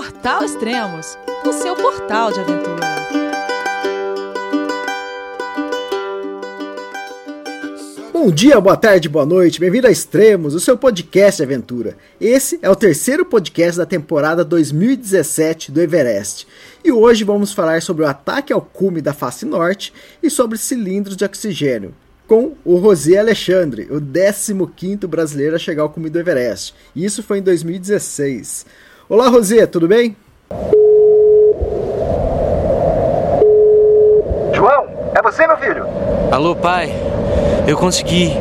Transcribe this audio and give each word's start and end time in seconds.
Portal 0.00 0.42
Extremos, 0.42 1.18
o 1.44 1.52
seu 1.52 1.76
portal 1.76 2.32
de 2.32 2.40
aventura. 2.40 2.86
Bom 8.10 8.30
dia, 8.30 8.58
boa 8.62 8.78
tarde, 8.78 9.10
boa 9.10 9.26
noite, 9.26 9.60
bem-vindo 9.60 9.86
a 9.86 9.90
Extremos, 9.90 10.54
o 10.54 10.60
seu 10.60 10.78
podcast 10.78 11.36
de 11.36 11.42
aventura. 11.42 11.98
Esse 12.18 12.58
é 12.62 12.70
o 12.70 12.74
terceiro 12.74 13.26
podcast 13.26 13.76
da 13.76 13.84
temporada 13.84 14.42
2017 14.42 15.70
do 15.70 15.82
Everest. 15.82 16.46
E 16.82 16.90
hoje 16.90 17.22
vamos 17.22 17.52
falar 17.52 17.82
sobre 17.82 18.02
o 18.02 18.08
ataque 18.08 18.54
ao 18.54 18.62
cume 18.62 19.02
da 19.02 19.12
face 19.12 19.44
norte 19.44 19.92
e 20.22 20.30
sobre 20.30 20.56
cilindros 20.56 21.14
de 21.14 21.26
oxigênio, 21.26 21.94
com 22.26 22.54
o 22.64 22.76
Rosé 22.76 23.18
Alexandre, 23.18 23.86
o 23.90 24.00
15º 24.00 25.06
brasileiro 25.06 25.56
a 25.56 25.58
chegar 25.58 25.82
ao 25.82 25.90
cume 25.90 26.08
do 26.08 26.18
Everest. 26.18 26.74
Isso 26.96 27.22
foi 27.22 27.40
em 27.40 27.42
2016. 27.42 28.64
Olá, 29.10 29.28
Rosé, 29.28 29.66
tudo 29.66 29.88
bem? 29.88 30.16
João, 34.54 34.86
é 35.12 35.20
você, 35.20 35.48
meu 35.48 35.56
filho? 35.56 35.84
Alô, 36.30 36.54
pai. 36.54 36.92
Eu 37.66 37.76
consegui. 37.76 38.32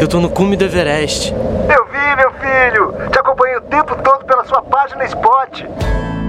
Eu 0.00 0.06
tô 0.06 0.20
no 0.20 0.30
cume 0.30 0.56
do 0.56 0.64
Everest. 0.64 1.34
Eu 1.34 1.84
vi, 1.86 2.16
meu 2.16 2.30
filho. 2.34 3.10
Te 3.10 3.18
acompanhei 3.18 3.56
o 3.56 3.62
tempo 3.62 3.96
todo 3.96 4.24
pela 4.24 4.44
sua 4.44 4.62
página 4.62 5.04
Spot. 5.06 5.64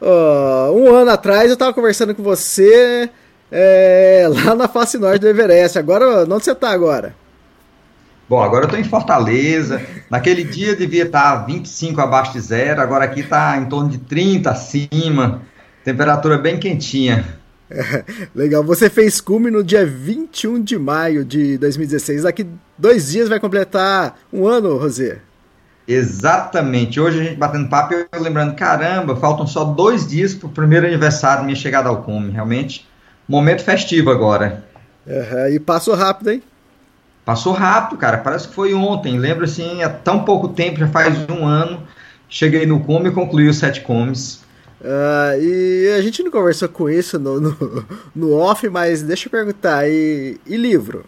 Uh, 0.00 0.72
um 0.72 0.94
ano 0.94 1.10
atrás 1.10 1.46
eu 1.46 1.54
estava 1.54 1.74
conversando 1.74 2.14
com 2.14 2.22
você 2.22 3.10
é, 3.50 4.26
lá 4.28 4.54
na 4.54 4.68
face 4.68 4.96
norte 4.98 5.20
do 5.20 5.28
Everest. 5.28 5.78
Agora, 5.78 6.22
onde 6.22 6.44
você 6.44 6.52
está 6.52 6.70
agora? 6.70 7.14
Bom, 8.28 8.40
agora 8.40 8.64
eu 8.64 8.66
estou 8.66 8.80
em 8.80 8.84
Fortaleza. 8.84 9.82
Naquele 10.08 10.44
dia 10.44 10.76
devia 10.76 11.04
estar 11.04 11.44
25 11.44 12.00
abaixo 12.00 12.32
de 12.32 12.40
zero, 12.40 12.80
agora 12.80 13.04
aqui 13.04 13.20
está 13.20 13.56
em 13.56 13.64
torno 13.66 13.90
de 13.90 13.98
30 13.98 14.50
acima. 14.50 15.42
Temperatura 15.84 16.38
bem 16.38 16.58
quentinha. 16.58 17.40
legal. 18.34 18.62
Você 18.64 18.88
fez 18.88 19.20
cume 19.20 19.50
no 19.50 19.64
dia 19.64 19.84
21 19.84 20.62
de 20.62 20.78
maio 20.78 21.24
de 21.24 21.58
2016. 21.58 22.22
Daqui 22.22 22.46
dois 22.78 23.10
dias 23.10 23.28
vai 23.28 23.40
completar 23.40 24.18
um 24.32 24.46
ano, 24.46 24.76
Rosé. 24.76 25.18
Exatamente. 25.90 27.00
Hoje 27.00 27.20
a 27.20 27.24
gente 27.24 27.36
batendo 27.36 27.68
papo 27.68 27.94
e 27.94 28.06
eu 28.12 28.22
lembrando, 28.22 28.54
caramba, 28.54 29.16
faltam 29.16 29.44
só 29.44 29.64
dois 29.64 30.06
dias 30.06 30.32
para 30.32 30.46
o 30.46 30.52
primeiro 30.52 30.86
aniversário, 30.86 31.42
minha 31.42 31.56
chegada 31.56 31.88
ao 31.88 32.02
cume. 32.02 32.30
Realmente, 32.30 32.88
momento 33.28 33.64
festivo 33.64 34.08
agora. 34.08 34.64
Uhum, 35.04 35.48
e 35.48 35.58
passou 35.58 35.96
rápido, 35.96 36.30
hein? 36.30 36.42
Passou 37.24 37.52
rápido, 37.52 37.98
cara. 37.98 38.18
Parece 38.18 38.46
que 38.46 38.54
foi 38.54 38.72
ontem. 38.72 39.18
Lembro 39.18 39.44
assim, 39.44 39.82
há 39.82 39.90
tão 39.90 40.22
pouco 40.24 40.48
tempo, 40.48 40.78
já 40.78 40.86
faz 40.86 41.28
um 41.28 41.44
ano. 41.44 41.82
Cheguei 42.28 42.64
no 42.66 42.78
cume 42.84 43.08
e 43.08 43.12
concluí 43.12 43.48
os 43.48 43.56
sete 43.56 43.80
cumes. 43.80 44.44
Uh, 44.80 45.42
e 45.42 45.92
a 45.98 46.00
gente 46.02 46.22
não 46.22 46.30
conversou 46.30 46.68
com 46.68 46.88
isso 46.88 47.18
no, 47.18 47.40
no, 47.40 47.86
no 48.14 48.32
off, 48.36 48.68
mas 48.68 49.02
deixa 49.02 49.26
eu 49.26 49.30
perguntar, 49.30 49.88
e, 49.88 50.40
e 50.46 50.56
livro? 50.56 51.04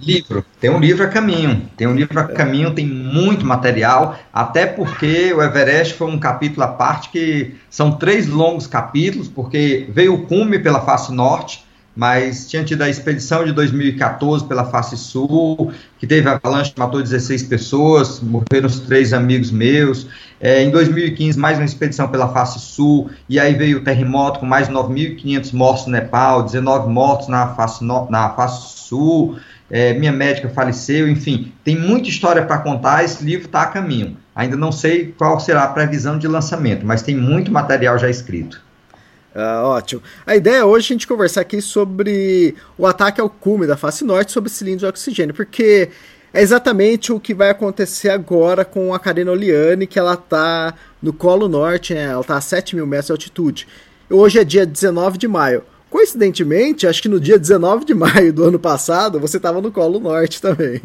Livro, 0.00 0.44
tem 0.60 0.70
um 0.70 0.78
livro 0.78 1.04
a 1.04 1.08
caminho, 1.08 1.68
tem 1.76 1.86
um 1.86 1.94
livro 1.94 2.18
a 2.18 2.24
caminho, 2.24 2.74
tem 2.74 2.86
muito 2.86 3.44
material, 3.44 4.18
até 4.32 4.66
porque 4.66 5.32
o 5.32 5.42
Everest 5.42 5.94
foi 5.94 6.08
um 6.08 6.18
capítulo 6.18 6.64
à 6.64 6.68
parte 6.68 7.10
que 7.10 7.54
são 7.68 7.92
três 7.92 8.26
longos 8.26 8.66
capítulos, 8.66 9.28
porque 9.28 9.86
veio 9.90 10.14
o 10.14 10.26
cume 10.26 10.58
pela 10.58 10.80
face 10.80 11.12
norte, 11.12 11.64
mas 11.94 12.48
tinha 12.48 12.64
tido 12.64 12.82
a 12.82 12.88
expedição 12.88 13.44
de 13.44 13.52
2014 13.52 14.46
pela 14.46 14.64
face 14.64 14.96
sul, 14.96 15.72
que 15.98 16.06
teve 16.06 16.28
avalanche 16.28 16.72
matou 16.76 17.00
16 17.00 17.44
pessoas, 17.44 18.20
morreram 18.20 18.66
os 18.66 18.80
três 18.80 19.12
amigos 19.12 19.50
meus. 19.50 20.08
É, 20.40 20.62
em 20.62 20.70
2015, 20.70 21.38
mais 21.38 21.58
uma 21.58 21.64
expedição 21.64 22.08
pela 22.08 22.28
face 22.28 22.58
sul, 22.58 23.10
e 23.28 23.38
aí 23.38 23.54
veio 23.54 23.78
o 23.78 23.84
terremoto 23.84 24.40
com 24.40 24.46
mais 24.46 24.68
9.500 24.68 25.52
mortos 25.52 25.86
no 25.86 25.92
Nepal, 25.92 26.42
19 26.42 26.90
mortos 26.90 27.28
na 27.28 27.54
face, 27.54 27.84
no, 27.84 28.10
na 28.10 28.30
face 28.30 28.78
sul. 28.78 29.36
É, 29.70 29.94
minha 29.94 30.12
médica 30.12 30.48
faleceu, 30.48 31.08
enfim, 31.08 31.52
tem 31.64 31.78
muita 31.78 32.08
história 32.08 32.44
para 32.44 32.58
contar. 32.58 33.04
Esse 33.04 33.24
livro 33.24 33.46
está 33.46 33.62
a 33.62 33.66
caminho. 33.66 34.16
Ainda 34.34 34.56
não 34.56 34.72
sei 34.72 35.14
qual 35.16 35.38
será 35.38 35.62
a 35.62 35.68
previsão 35.68 36.18
de 36.18 36.26
lançamento, 36.26 36.84
mas 36.84 37.02
tem 37.02 37.16
muito 37.16 37.52
material 37.52 37.96
já 37.98 38.10
escrito. 38.10 38.63
Uh, 39.34 39.64
ótimo. 39.64 40.00
A 40.24 40.36
ideia 40.36 40.58
é 40.58 40.64
hoje 40.64 40.86
a 40.86 40.94
gente 40.94 41.08
conversar 41.08 41.40
aqui 41.40 41.60
sobre 41.60 42.54
o 42.78 42.86
ataque 42.86 43.20
ao 43.20 43.28
cume 43.28 43.66
da 43.66 43.76
face 43.76 44.04
norte 44.04 44.30
sobre 44.30 44.48
cilindros 44.48 44.82
de 44.82 44.86
oxigênio, 44.86 45.34
porque 45.34 45.90
é 46.32 46.40
exatamente 46.40 47.12
o 47.12 47.18
que 47.18 47.34
vai 47.34 47.50
acontecer 47.50 48.10
agora 48.10 48.64
com 48.64 48.94
a 48.94 48.98
Karina 48.98 49.32
Oliane, 49.32 49.88
que 49.88 49.98
ela 49.98 50.14
está 50.14 50.74
no 51.02 51.12
Colo 51.12 51.48
Norte, 51.48 51.94
né? 51.94 52.04
ela 52.04 52.20
está 52.20 52.36
a 52.36 52.40
7 52.40 52.76
mil 52.76 52.86
metros 52.86 53.06
de 53.06 53.12
altitude. 53.12 53.66
Hoje 54.08 54.38
é 54.38 54.44
dia 54.44 54.64
19 54.64 55.18
de 55.18 55.26
maio. 55.26 55.64
Coincidentemente, 55.90 56.86
acho 56.86 57.02
que 57.02 57.08
no 57.08 57.20
dia 57.20 57.38
19 57.38 57.84
de 57.84 57.94
maio 57.94 58.32
do 58.32 58.44
ano 58.44 58.58
passado, 58.58 59.18
você 59.18 59.36
estava 59.36 59.60
no 59.60 59.72
Colo 59.72 59.98
Norte 59.98 60.40
também. 60.40 60.80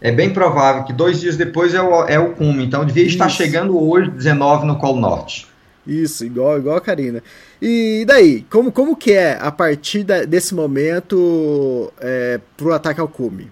É 0.00 0.10
bem 0.10 0.32
provável 0.32 0.84
que 0.84 0.92
dois 0.92 1.20
dias 1.20 1.36
depois 1.36 1.74
é 1.74 1.82
o, 1.82 2.04
é 2.06 2.18
o 2.18 2.32
cume, 2.32 2.64
então 2.64 2.84
devia 2.84 3.02
Isso. 3.02 3.12
estar 3.12 3.28
chegando 3.28 3.78
hoje, 3.78 4.10
19, 4.10 4.66
no 4.66 4.78
Colo 4.78 5.00
Norte. 5.00 5.46
Isso, 5.86 6.24
igual, 6.24 6.58
igual 6.58 6.76
a 6.76 6.80
Karina. 6.80 7.22
E 7.60 8.04
daí, 8.06 8.42
como, 8.50 8.70
como 8.70 8.96
que 8.96 9.12
é 9.12 9.38
a 9.40 9.50
partir 9.50 10.04
da, 10.04 10.24
desse 10.24 10.54
momento 10.54 11.92
é, 12.00 12.40
pro 12.56 12.72
ataque 12.72 13.00
ao 13.00 13.08
cume? 13.08 13.50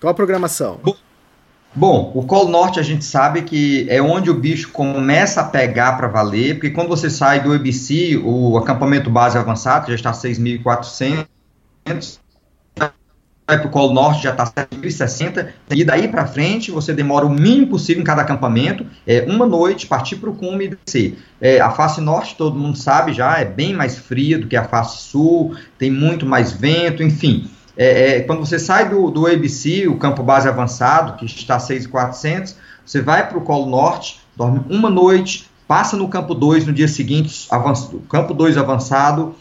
Qual 0.00 0.10
a 0.10 0.14
programação? 0.14 0.80
Bom, 1.74 2.12
o 2.14 2.22
Colo 2.24 2.48
Norte 2.48 2.80
a 2.80 2.82
gente 2.82 3.04
sabe 3.04 3.42
que 3.42 3.86
é 3.90 4.00
onde 4.00 4.30
o 4.30 4.34
bicho 4.34 4.70
começa 4.70 5.40
a 5.42 5.44
pegar 5.44 5.96
para 5.96 6.08
valer, 6.08 6.54
porque 6.54 6.70
quando 6.70 6.88
você 6.88 7.10
sai 7.10 7.42
do 7.42 7.52
ABC, 7.52 8.20
o 8.24 8.56
acampamento 8.56 9.10
base 9.10 9.36
avançado, 9.36 9.88
já 9.88 9.94
está 9.94 10.10
a 10.10 10.14
6.400, 10.14 11.26
vai 13.48 13.58
para 13.58 13.66
o 13.66 13.70
Colo 13.70 13.94
Norte, 13.94 14.24
já 14.24 14.30
está 14.30 14.44
760, 14.44 15.54
e 15.70 15.82
daí 15.82 16.06
para 16.06 16.26
frente 16.26 16.70
você 16.70 16.92
demora 16.92 17.24
o 17.24 17.30
mínimo 17.30 17.68
possível 17.68 18.02
em 18.02 18.04
cada 18.04 18.20
acampamento, 18.20 18.84
é, 19.06 19.24
uma 19.26 19.46
noite, 19.46 19.86
partir 19.86 20.16
para 20.16 20.28
o 20.28 20.34
cume 20.34 20.66
e 20.66 20.76
descer. 20.76 21.18
É, 21.40 21.58
a 21.58 21.70
face 21.70 21.98
norte, 22.02 22.36
todo 22.36 22.58
mundo 22.58 22.76
sabe 22.76 23.14
já, 23.14 23.38
é 23.38 23.46
bem 23.46 23.72
mais 23.72 23.96
fria 23.96 24.38
do 24.38 24.46
que 24.46 24.54
a 24.54 24.64
face 24.64 24.98
sul, 24.98 25.56
tem 25.78 25.90
muito 25.90 26.26
mais 26.26 26.52
vento, 26.52 27.02
enfim. 27.02 27.48
É, 27.74 28.16
é, 28.16 28.20
quando 28.20 28.40
você 28.40 28.58
sai 28.58 28.90
do, 28.90 29.10
do 29.10 29.26
ABC, 29.26 29.88
o 29.88 29.96
campo 29.96 30.22
base 30.22 30.46
avançado, 30.46 31.16
que 31.16 31.24
está 31.24 31.56
a 31.56 31.60
6,400, 31.60 32.54
você 32.84 33.00
vai 33.00 33.26
para 33.26 33.38
o 33.38 33.40
Colo 33.40 33.70
Norte, 33.70 34.20
dorme 34.36 34.60
uma 34.68 34.90
noite, 34.90 35.48
passa 35.66 35.96
no 35.96 36.06
campo 36.08 36.34
2 36.34 36.66
no 36.66 36.72
dia 36.72 36.88
seguinte, 36.88 37.46
avançado, 37.50 38.00
campo 38.10 38.34
2 38.34 38.58
avançado, 38.58 39.34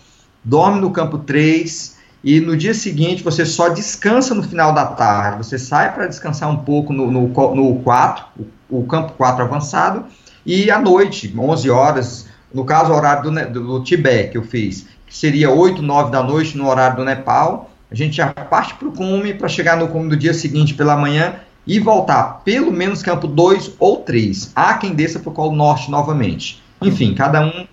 dorme 0.46 0.80
no 0.80 0.92
campo 0.92 1.18
3, 1.18 1.97
e 2.28 2.42
no 2.42 2.58
dia 2.58 2.74
seguinte 2.74 3.24
você 3.24 3.46
só 3.46 3.70
descansa 3.70 4.36
no 4.36 4.44
final 4.44 4.74
da 4.74 4.86
tarde, 4.86 5.46
você 5.46 5.58
sai 5.58 5.94
para 5.94 6.08
descansar 6.08 6.50
um 6.50 6.58
pouco 6.58 6.92
no, 6.92 7.10
no, 7.10 7.30
no 7.56 7.80
4, 7.80 8.26
o, 8.70 8.80
o, 8.80 8.84
campo 8.86 9.14
4 9.14 9.46
avançado, 9.46 10.04
e 10.46 10.70
à 10.70 10.78
noite, 10.78 11.34
11 11.38 11.70
horas, 11.70 12.28
no 12.54 12.66
caso 12.66 12.92
o 12.92 12.96
horário 12.98 13.32
do, 13.32 13.50
do, 13.54 13.68
do 13.80 13.84
Tibete 13.86 14.32
que 14.32 14.38
eu 14.38 14.44
fiz, 14.44 14.88
que 15.08 15.16
seria 15.16 15.50
8, 15.50 15.82
9 15.82 16.12
da 16.12 16.22
noite 16.22 16.58
no 16.58 16.68
horário 16.68 16.98
do 16.98 17.06
Nepal, 17.06 17.72
a 17.90 17.96
gente 17.96 18.18
já 18.18 18.28
parte 18.28 18.74
para 18.74 18.90
o 18.90 18.92
cume 18.92 19.34
para 19.34 19.48
chegar 19.48 19.78
no 19.78 19.88
cume 19.88 20.10
do 20.10 20.18
dia 20.18 20.34
seguinte 20.34 20.74
pela 20.74 20.98
manhã 20.98 21.36
e 21.66 21.80
voltar 21.80 22.42
pelo 22.44 22.74
menos 22.74 23.02
campo 23.02 23.26
2 23.26 23.76
ou 23.80 24.02
3. 24.02 24.52
Há 24.54 24.74
quem 24.74 24.94
desça 24.94 25.18
para 25.18 25.30
o 25.30 25.34
Colo 25.34 25.56
Norte 25.56 25.90
novamente. 25.90 26.62
Enfim, 26.82 27.14
cada 27.14 27.46
um 27.46 27.66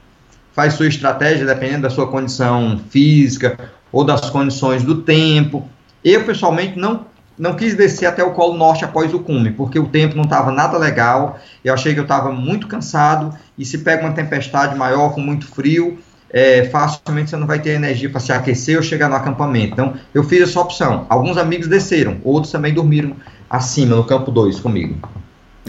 faz 0.52 0.74
sua 0.74 0.86
estratégia 0.86 1.44
dependendo 1.44 1.82
da 1.82 1.90
sua 1.90 2.06
condição 2.06 2.80
física 2.88 3.73
ou 3.94 4.02
das 4.02 4.28
condições 4.28 4.82
do 4.82 5.02
tempo. 5.02 5.66
Eu, 6.04 6.24
pessoalmente, 6.24 6.76
não, 6.76 7.06
não 7.38 7.54
quis 7.54 7.76
descer 7.76 8.06
até 8.06 8.24
o 8.24 8.32
Colo 8.32 8.58
Norte 8.58 8.84
após 8.84 9.14
o 9.14 9.20
cume, 9.20 9.52
porque 9.52 9.78
o 9.78 9.86
tempo 9.86 10.16
não 10.16 10.24
estava 10.24 10.50
nada 10.50 10.76
legal, 10.76 11.38
eu 11.64 11.72
achei 11.72 11.94
que 11.94 12.00
eu 12.00 12.04
estava 12.04 12.32
muito 12.32 12.66
cansado, 12.66 13.32
e 13.56 13.64
se 13.64 13.78
pega 13.78 14.04
uma 14.04 14.12
tempestade 14.12 14.76
maior, 14.76 15.14
com 15.14 15.20
muito 15.20 15.46
frio, 15.46 15.96
é, 16.28 16.64
facilmente 16.64 17.30
você 17.30 17.36
não 17.36 17.46
vai 17.46 17.60
ter 17.60 17.70
energia 17.70 18.10
para 18.10 18.18
se 18.18 18.32
aquecer 18.32 18.76
ou 18.76 18.82
chegar 18.82 19.08
no 19.08 19.14
acampamento. 19.14 19.74
Então, 19.74 19.94
eu 20.12 20.24
fiz 20.24 20.42
essa 20.42 20.60
opção. 20.60 21.06
Alguns 21.08 21.36
amigos 21.36 21.68
desceram, 21.68 22.16
outros 22.24 22.50
também 22.50 22.74
dormiram 22.74 23.14
acima, 23.48 23.94
no 23.94 24.02
campo 24.02 24.32
2 24.32 24.58
comigo. 24.58 24.96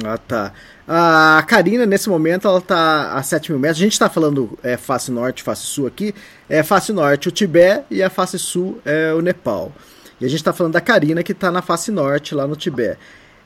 Ah, 0.04 0.18
tá. 0.18 0.52
A 0.88 1.44
Karina, 1.48 1.86
nesse 1.86 2.10
momento, 2.10 2.48
ela 2.48 2.62
tá 2.62 3.14
a 3.14 3.24
7 3.24 3.52
mil 3.52 3.60
metros. 3.60 3.80
A 3.80 3.84
gente 3.84 3.94
está 3.94 4.10
falando 4.10 4.58
é, 4.62 4.78
face 4.78 5.12
norte, 5.12 5.42
face 5.42 5.62
sul 5.62 5.88
aqui. 5.88 6.14
É 6.50 6.64
face 6.64 6.92
norte 6.92 7.30
o 7.30 7.32
Tibete 7.32 7.86
e 7.90 8.04
a 8.04 8.10
face 8.10 8.38
sul 8.38 8.80
é 8.86 9.14
o 9.14 9.22
Nepal. 9.22 9.72
E 10.20 10.26
a 10.26 10.28
gente 10.28 10.40
está 10.40 10.54
falando 10.54 10.74
da 10.74 10.82
Karina, 10.82 11.24
que 11.24 11.32
está 11.32 11.52
na 11.52 11.62
face 11.62 11.92
norte, 11.92 12.36
lá 12.36 12.48
no 12.48 12.56
Tibete. 12.56 13.00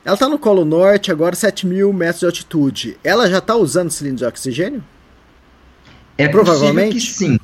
Ela 0.04 0.14
está 0.14 0.28
no 0.28 0.38
Colo 0.38 0.64
Norte, 0.64 1.12
agora 1.12 1.36
7 1.36 1.66
mil 1.66 1.92
metros 1.92 2.20
de 2.20 2.26
altitude. 2.26 2.98
Ela 3.04 3.28
já 3.28 3.38
está 3.38 3.54
usando 3.54 3.90
cilindro 3.90 4.18
de 4.18 4.24
oxigênio? 4.24 4.82
É 6.16 6.28
Provavelmente? 6.28 7.00
sim. 7.00 7.38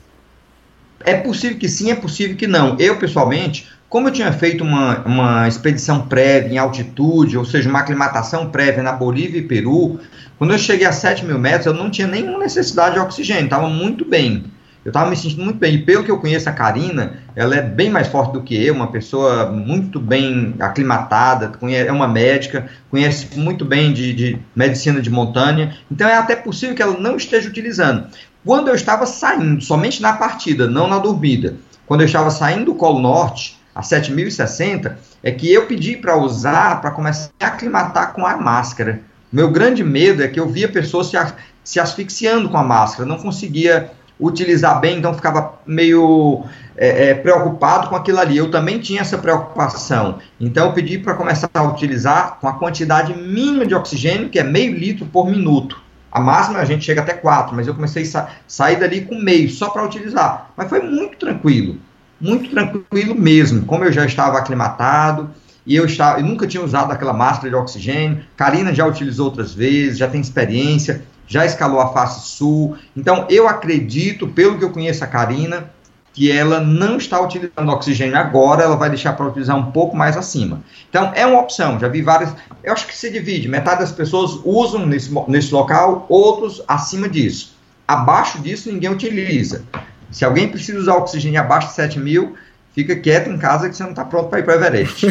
É 1.06 1.14
possível 1.14 1.56
que 1.56 1.68
sim, 1.68 1.92
é 1.92 1.94
possível 1.94 2.36
que 2.36 2.48
não. 2.48 2.76
Eu, 2.80 2.98
pessoalmente, 2.98 3.68
como 3.88 4.08
eu 4.08 4.12
tinha 4.12 4.32
feito 4.32 4.64
uma, 4.64 4.98
uma 5.06 5.46
expedição 5.46 6.02
prévia 6.08 6.52
em 6.52 6.58
altitude, 6.58 7.38
ou 7.38 7.44
seja, 7.44 7.70
uma 7.70 7.78
aclimatação 7.78 8.50
prévia 8.50 8.82
na 8.82 8.90
Bolívia 8.90 9.38
e 9.38 9.42
Peru, 9.42 10.00
quando 10.36 10.52
eu 10.52 10.58
cheguei 10.58 10.84
a 10.84 10.90
7 10.90 11.24
mil 11.24 11.38
metros, 11.38 11.66
eu 11.66 11.72
não 11.72 11.88
tinha 11.88 12.08
nenhuma 12.08 12.40
necessidade 12.40 12.94
de 12.96 13.00
oxigênio, 13.00 13.44
estava 13.44 13.68
muito 13.68 14.04
bem. 14.04 14.46
Eu 14.84 14.90
estava 14.90 15.08
me 15.08 15.16
sentindo 15.16 15.42
muito 15.42 15.58
bem. 15.58 15.74
E 15.74 15.78
pelo 15.78 16.04
que 16.04 16.10
eu 16.10 16.18
conheço 16.18 16.48
a 16.48 16.52
Karina, 16.52 17.20
ela 17.34 17.56
é 17.56 17.62
bem 17.62 17.90
mais 17.90 18.06
forte 18.06 18.32
do 18.32 18.42
que 18.42 18.54
eu, 18.54 18.74
uma 18.74 18.86
pessoa 18.86 19.50
muito 19.50 19.98
bem 19.98 20.54
aclimatada, 20.60 21.52
é 21.72 21.90
uma 21.90 22.06
médica, 22.06 22.66
conhece 22.90 23.36
muito 23.36 23.64
bem 23.64 23.92
de, 23.92 24.12
de 24.12 24.38
medicina 24.54 25.00
de 25.00 25.10
montanha. 25.10 25.76
Então 25.90 26.08
é 26.08 26.14
até 26.14 26.36
possível 26.36 26.74
que 26.74 26.82
ela 26.82 26.98
não 26.98 27.16
esteja 27.16 27.48
utilizando. 27.48 28.06
Quando 28.46 28.68
eu 28.68 28.76
estava 28.76 29.06
saindo, 29.06 29.60
somente 29.60 30.00
na 30.00 30.12
partida, 30.12 30.68
não 30.68 30.86
na 30.86 31.00
dormida, 31.00 31.56
quando 31.84 32.02
eu 32.02 32.06
estava 32.06 32.30
saindo 32.30 32.66
do 32.66 32.74
Colo 32.76 33.00
Norte, 33.00 33.60
a 33.74 33.82
7060, 33.82 34.96
é 35.20 35.32
que 35.32 35.52
eu 35.52 35.66
pedi 35.66 35.96
para 35.96 36.16
usar, 36.16 36.80
para 36.80 36.92
começar 36.92 37.28
a 37.40 37.46
aclimatar 37.48 38.12
com 38.12 38.24
a 38.24 38.36
máscara. 38.36 39.00
Meu 39.32 39.50
grande 39.50 39.82
medo 39.82 40.22
é 40.22 40.28
que 40.28 40.38
eu 40.38 40.48
via 40.48 40.68
pessoas 40.68 41.08
se, 41.08 41.16
se 41.64 41.80
asfixiando 41.80 42.48
com 42.48 42.56
a 42.56 42.62
máscara, 42.62 43.04
não 43.04 43.18
conseguia 43.18 43.90
utilizar 44.18 44.80
bem, 44.80 44.98
então 44.98 45.12
ficava 45.12 45.58
meio 45.66 46.44
é, 46.76 47.08
é, 47.08 47.14
preocupado 47.14 47.88
com 47.88 47.96
aquilo 47.96 48.20
ali. 48.20 48.36
Eu 48.36 48.48
também 48.48 48.78
tinha 48.78 49.00
essa 49.00 49.18
preocupação. 49.18 50.20
Então 50.40 50.66
eu 50.66 50.72
pedi 50.72 50.98
para 50.98 51.14
começar 51.14 51.50
a 51.52 51.64
utilizar 51.64 52.38
com 52.40 52.46
a 52.46 52.52
quantidade 52.52 53.12
mínima 53.12 53.66
de 53.66 53.74
oxigênio, 53.74 54.28
que 54.28 54.38
é 54.38 54.44
meio 54.44 54.72
litro 54.72 55.04
por 55.04 55.28
minuto. 55.28 55.84
A 56.16 56.20
máxima 56.20 56.58
a 56.58 56.64
gente 56.64 56.84
chega 56.84 57.02
até 57.02 57.12
4, 57.12 57.54
mas 57.54 57.66
eu 57.66 57.74
comecei 57.74 58.02
a 58.02 58.06
sa 58.06 58.28
sair 58.48 58.76
dali 58.76 59.02
com 59.02 59.16
meio, 59.16 59.50
só 59.50 59.68
para 59.68 59.84
utilizar. 59.84 60.50
Mas 60.56 60.68
foi 60.68 60.80
muito 60.80 61.16
tranquilo 61.18 61.78
muito 62.20 62.50
tranquilo 62.50 63.14
mesmo, 63.14 63.66
como 63.66 63.84
eu 63.84 63.92
já 63.92 64.04
estava 64.04 64.38
aclimatado 64.38 65.30
e 65.66 65.76
eu, 65.76 65.84
estava, 65.84 66.20
eu 66.20 66.24
nunca 66.24 66.46
tinha 66.46 66.62
usado 66.62 66.92
aquela 66.92 67.12
máscara 67.12 67.50
de 67.50 67.54
oxigênio. 67.56 68.24
Karina 68.36 68.74
já 68.74 68.86
utilizou 68.86 69.26
outras 69.26 69.52
vezes, 69.52 69.98
já 69.98 70.08
tem 70.08 70.20
experiência, 70.20 71.02
já 71.26 71.44
escalou 71.44 71.80
a 71.80 71.92
face 71.92 72.28
sul. 72.28 72.76
Então 72.96 73.26
eu 73.28 73.48
acredito, 73.48 74.28
pelo 74.28 74.58
que 74.58 74.64
eu 74.64 74.70
conheço 74.70 75.02
a 75.04 75.08
Karina, 75.08 75.70
que 76.16 76.32
ela 76.32 76.60
não 76.60 76.96
está 76.96 77.20
utilizando 77.20 77.70
oxigênio 77.70 78.16
agora, 78.16 78.62
ela 78.62 78.74
vai 78.74 78.88
deixar 78.88 79.12
para 79.12 79.26
utilizar 79.26 79.54
um 79.54 79.70
pouco 79.70 79.94
mais 79.94 80.16
acima. 80.16 80.62
Então 80.88 81.12
é 81.14 81.26
uma 81.26 81.40
opção, 81.42 81.78
já 81.78 81.88
vi 81.88 82.00
várias. 82.00 82.32
Eu 82.64 82.72
acho 82.72 82.86
que 82.86 82.96
se 82.96 83.10
divide, 83.10 83.46
metade 83.50 83.80
das 83.80 83.92
pessoas 83.92 84.40
usam 84.42 84.86
nesse, 84.86 85.14
nesse 85.28 85.52
local, 85.52 86.06
outros 86.08 86.62
acima 86.66 87.06
disso. 87.06 87.54
Abaixo 87.86 88.38
disso 88.40 88.72
ninguém 88.72 88.90
utiliza. 88.90 89.62
Se 90.10 90.24
alguém 90.24 90.48
precisa 90.48 90.78
usar 90.78 90.94
oxigênio 90.94 91.38
abaixo 91.38 91.68
de 91.68 91.74
7 91.74 91.98
mil, 91.98 92.34
fica 92.76 92.94
quieto 92.94 93.30
em 93.30 93.38
casa 93.38 93.70
que 93.70 93.74
você 93.74 93.82
não 93.82 93.90
está 93.90 94.04
pronto 94.04 94.28
para 94.28 94.40
ir 94.40 94.42
para 94.44 94.52
o 94.52 94.56
Everest. 94.56 95.06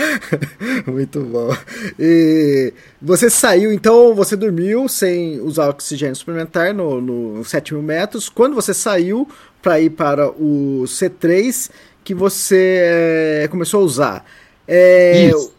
Muito 0.90 1.20
bom. 1.20 1.54
E 1.98 2.72
você 3.00 3.28
saiu, 3.28 3.70
então 3.70 4.14
você 4.14 4.34
dormiu 4.34 4.88
sem 4.88 5.38
usar 5.42 5.68
oxigênio 5.68 6.16
suplementar 6.16 6.72
no, 6.72 6.98
no 6.98 7.44
7 7.44 7.74
mil 7.74 7.82
metros. 7.82 8.30
Quando 8.30 8.54
você 8.54 8.72
saiu 8.72 9.28
para 9.60 9.78
ir 9.78 9.90
para 9.90 10.30
o 10.30 10.84
C3, 10.86 11.70
que 12.02 12.14
você 12.14 13.42
é, 13.42 13.48
começou 13.48 13.82
a 13.82 13.84
usar. 13.84 14.24
É, 14.66 15.26
Isso. 15.26 15.52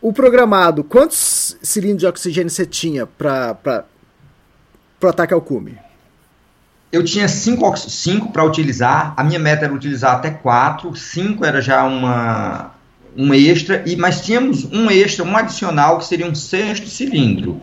O 0.00 0.12
programado, 0.12 0.84
quantos 0.84 1.56
cilindros 1.62 2.00
de 2.00 2.06
oxigênio 2.06 2.50
você 2.50 2.64
tinha 2.64 3.06
para 3.06 3.84
o 5.02 5.06
ataque 5.08 5.34
ao 5.34 5.40
cume? 5.40 5.83
Eu 6.94 7.02
tinha 7.02 7.26
cinco, 7.26 7.76
cinco 7.76 8.30
para 8.30 8.44
utilizar, 8.44 9.14
a 9.16 9.24
minha 9.24 9.38
meta 9.38 9.64
era 9.64 9.74
utilizar 9.74 10.14
até 10.14 10.30
quatro, 10.30 10.94
cinco 10.94 11.44
era 11.44 11.60
já 11.60 11.84
uma, 11.84 12.70
um 13.16 13.34
extra, 13.34 13.82
e 13.84 13.96
mas 13.96 14.20
tínhamos 14.20 14.64
um 14.72 14.88
extra, 14.88 15.24
um 15.24 15.36
adicional, 15.36 15.98
que 15.98 16.04
seria 16.04 16.24
um 16.24 16.34
sexto 16.34 16.88
cilindro. 16.88 17.60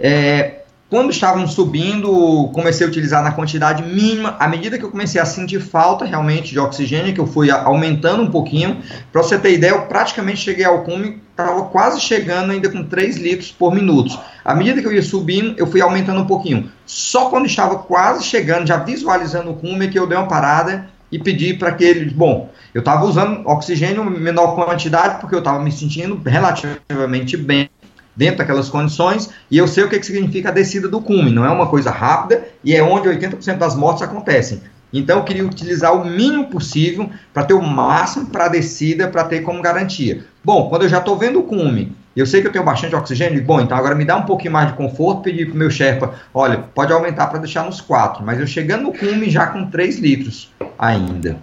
É, 0.00 0.62
quando 0.88 1.12
estávamos 1.12 1.52
subindo, 1.52 2.50
comecei 2.52 2.84
a 2.84 2.90
utilizar 2.90 3.22
na 3.22 3.30
quantidade 3.30 3.84
mínima. 3.84 4.34
À 4.40 4.48
medida 4.48 4.76
que 4.76 4.84
eu 4.84 4.90
comecei 4.90 5.20
a 5.20 5.24
sentir 5.24 5.60
falta 5.60 6.04
realmente 6.04 6.50
de 6.50 6.58
oxigênio, 6.58 7.14
que 7.14 7.20
eu 7.20 7.28
fui 7.28 7.52
aumentando 7.52 8.24
um 8.24 8.30
pouquinho, 8.32 8.82
para 9.12 9.22
você 9.22 9.38
ter 9.38 9.52
ideia, 9.52 9.70
eu 9.70 9.82
praticamente 9.82 10.40
cheguei 10.40 10.64
ao 10.64 10.82
cume, 10.82 11.22
estava 11.30 11.66
quase 11.66 12.00
chegando 12.00 12.50
ainda 12.50 12.68
com 12.68 12.82
3 12.82 13.16
litros 13.18 13.52
por 13.52 13.72
minuto. 13.72 14.18
À 14.44 14.54
medida 14.54 14.80
que 14.80 14.86
eu 14.86 14.92
ia 14.92 15.02
subindo, 15.02 15.54
eu 15.58 15.66
fui 15.66 15.80
aumentando 15.80 16.20
um 16.20 16.26
pouquinho. 16.26 16.70
Só 16.86 17.30
quando 17.30 17.46
estava 17.46 17.78
quase 17.78 18.24
chegando, 18.24 18.66
já 18.66 18.76
visualizando 18.76 19.50
o 19.50 19.56
cume, 19.56 19.88
que 19.88 19.98
eu 19.98 20.06
dei 20.06 20.16
uma 20.16 20.28
parada 20.28 20.88
e 21.10 21.18
pedi 21.18 21.54
para 21.54 21.72
que. 21.72 22.04
Bom, 22.10 22.50
eu 22.74 22.80
estava 22.80 23.04
usando 23.04 23.46
oxigênio 23.46 24.02
em 24.02 24.20
menor 24.20 24.54
quantidade 24.54 25.20
porque 25.20 25.34
eu 25.34 25.40
estava 25.40 25.62
me 25.62 25.72
sentindo 25.72 26.20
relativamente 26.24 27.36
bem 27.36 27.68
dentro 28.16 28.38
daquelas 28.38 28.68
condições, 28.68 29.30
e 29.50 29.56
eu 29.56 29.66
sei 29.66 29.84
o 29.84 29.88
que, 29.88 29.98
que 29.98 30.04
significa 30.04 30.50
a 30.50 30.52
descida 30.52 30.88
do 30.88 31.00
cume, 31.00 31.30
não 31.30 31.44
é 31.44 31.50
uma 31.50 31.68
coisa 31.68 31.90
rápida, 31.90 32.44
e 32.62 32.74
é 32.74 32.82
onde 32.82 33.08
80% 33.08 33.56
das 33.56 33.74
mortes 33.74 34.02
acontecem. 34.02 34.60
Então 34.92 35.18
eu 35.18 35.24
queria 35.24 35.46
utilizar 35.46 35.94
o 35.94 36.04
mínimo 36.04 36.48
possível 36.48 37.08
para 37.32 37.44
ter 37.44 37.54
o 37.54 37.62
máximo 37.62 38.26
para 38.26 38.46
a 38.46 38.48
descida, 38.48 39.08
para 39.08 39.24
ter 39.24 39.40
como 39.40 39.62
garantia. 39.62 40.24
Bom, 40.44 40.68
quando 40.68 40.82
eu 40.82 40.88
já 40.88 40.98
estou 40.98 41.16
vendo 41.16 41.38
o 41.38 41.44
cume, 41.44 41.96
eu 42.20 42.26
sei 42.26 42.40
que 42.40 42.48
eu 42.48 42.52
tenho 42.52 42.64
bastante 42.64 42.94
oxigênio, 42.94 43.42
bom, 43.42 43.60
então 43.60 43.76
agora 43.76 43.94
me 43.94 44.04
dá 44.04 44.16
um 44.16 44.24
pouquinho 44.24 44.52
mais 44.52 44.68
de 44.68 44.74
conforto, 44.74 45.22
pedir 45.22 45.46
para 45.46 45.54
o 45.54 45.58
meu 45.58 45.70
Sherpa, 45.70 46.14
olha, 46.32 46.58
pode 46.58 46.92
aumentar 46.92 47.26
para 47.26 47.38
deixar 47.38 47.64
nos 47.64 47.80
4, 47.80 48.24
mas 48.24 48.38
eu 48.38 48.46
chegando 48.46 48.84
no 48.84 48.92
cume 48.92 49.28
já 49.30 49.46
com 49.46 49.70
3 49.70 49.98
litros 49.98 50.52
ainda. 50.78 51.38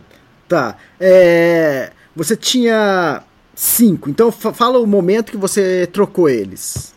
Tá, 0.47 0.75
é, 0.99 1.91
você 2.15 2.35
tinha 2.35 3.23
Cinco. 3.57 4.07
Então 4.07 4.31
fala 4.31 4.77
o 4.77 4.85
momento 4.85 5.31
que 5.31 5.37
você 5.37 5.89
trocou 5.91 6.29
eles. 6.29 6.93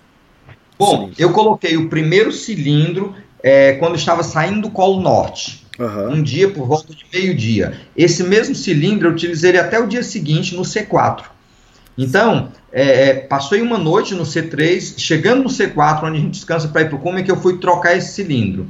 Bom, 0.78 1.10
eu 1.18 1.32
coloquei 1.32 1.78
o 1.78 1.88
primeiro 1.88 2.30
cilindro 2.30 3.14
é, 3.42 3.72
quando 3.74 3.96
estava 3.96 4.22
saindo 4.22 4.60
do 4.60 4.70
Colo 4.70 5.00
Norte. 5.00 5.66
Uhum. 5.78 6.16
Um 6.16 6.22
dia 6.22 6.50
por 6.50 6.66
volta 6.66 6.94
de 6.94 7.06
meio-dia. 7.10 7.80
Esse 7.96 8.22
mesmo 8.22 8.54
cilindro 8.54 9.08
eu 9.08 9.12
utilizei 9.12 9.56
até 9.56 9.80
o 9.80 9.86
dia 9.86 10.02
seguinte 10.02 10.54
no 10.54 10.60
C4. 10.60 11.22
Então, 11.96 12.48
é, 12.72 13.08
é, 13.08 13.14
passei 13.14 13.60
uma 13.60 13.76
noite 13.76 14.14
no 14.14 14.22
C3, 14.22 14.94
chegando 14.98 15.42
no 15.42 15.48
C4, 15.48 16.04
onde 16.04 16.18
a 16.18 16.20
gente 16.20 16.32
descansa 16.32 16.68
para 16.68 16.82
ir 16.82 16.88
para 16.88 16.96
o 16.96 17.00
cume, 17.00 17.22
que 17.22 17.30
eu 17.30 17.36
fui 17.36 17.58
trocar 17.58 17.96
esse 17.96 18.12
cilindro. 18.12 18.66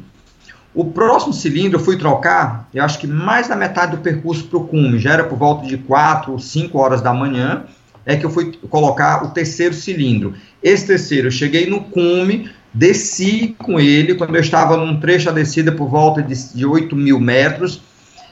O 0.74 0.84
próximo 0.84 1.32
cilindro 1.32 1.78
eu 1.78 1.84
fui 1.84 1.96
trocar, 1.96 2.68
eu 2.72 2.84
acho 2.84 2.98
que 2.98 3.06
mais 3.06 3.48
da 3.48 3.56
metade 3.56 3.96
do 3.96 4.02
percurso 4.02 4.44
para 4.44 4.58
o 4.58 4.66
cume, 4.66 4.98
já 4.98 5.14
era 5.14 5.24
por 5.24 5.36
volta 5.36 5.66
de 5.66 5.76
4 5.76 6.32
ou 6.32 6.38
5 6.38 6.78
horas 6.78 7.02
da 7.02 7.12
manhã 7.12 7.64
é 8.06 8.16
que 8.16 8.24
eu 8.24 8.30
fui 8.30 8.52
colocar 8.68 9.24
o 9.24 9.30
terceiro 9.30 9.74
cilindro. 9.74 10.34
Esse 10.62 10.86
terceiro, 10.86 11.26
eu 11.26 11.32
cheguei 11.32 11.68
no 11.68 11.82
cume, 11.84 12.50
desci 12.72 13.54
com 13.58 13.80
ele, 13.80 14.14
quando 14.14 14.34
eu 14.34 14.40
estava 14.40 14.76
num 14.76 14.98
trecho 15.00 15.26
da 15.26 15.32
descida 15.32 15.72
por 15.72 15.88
volta 15.88 16.22
de, 16.22 16.54
de 16.54 16.64
8 16.64 16.94
mil 16.96 17.20
metros, 17.20 17.82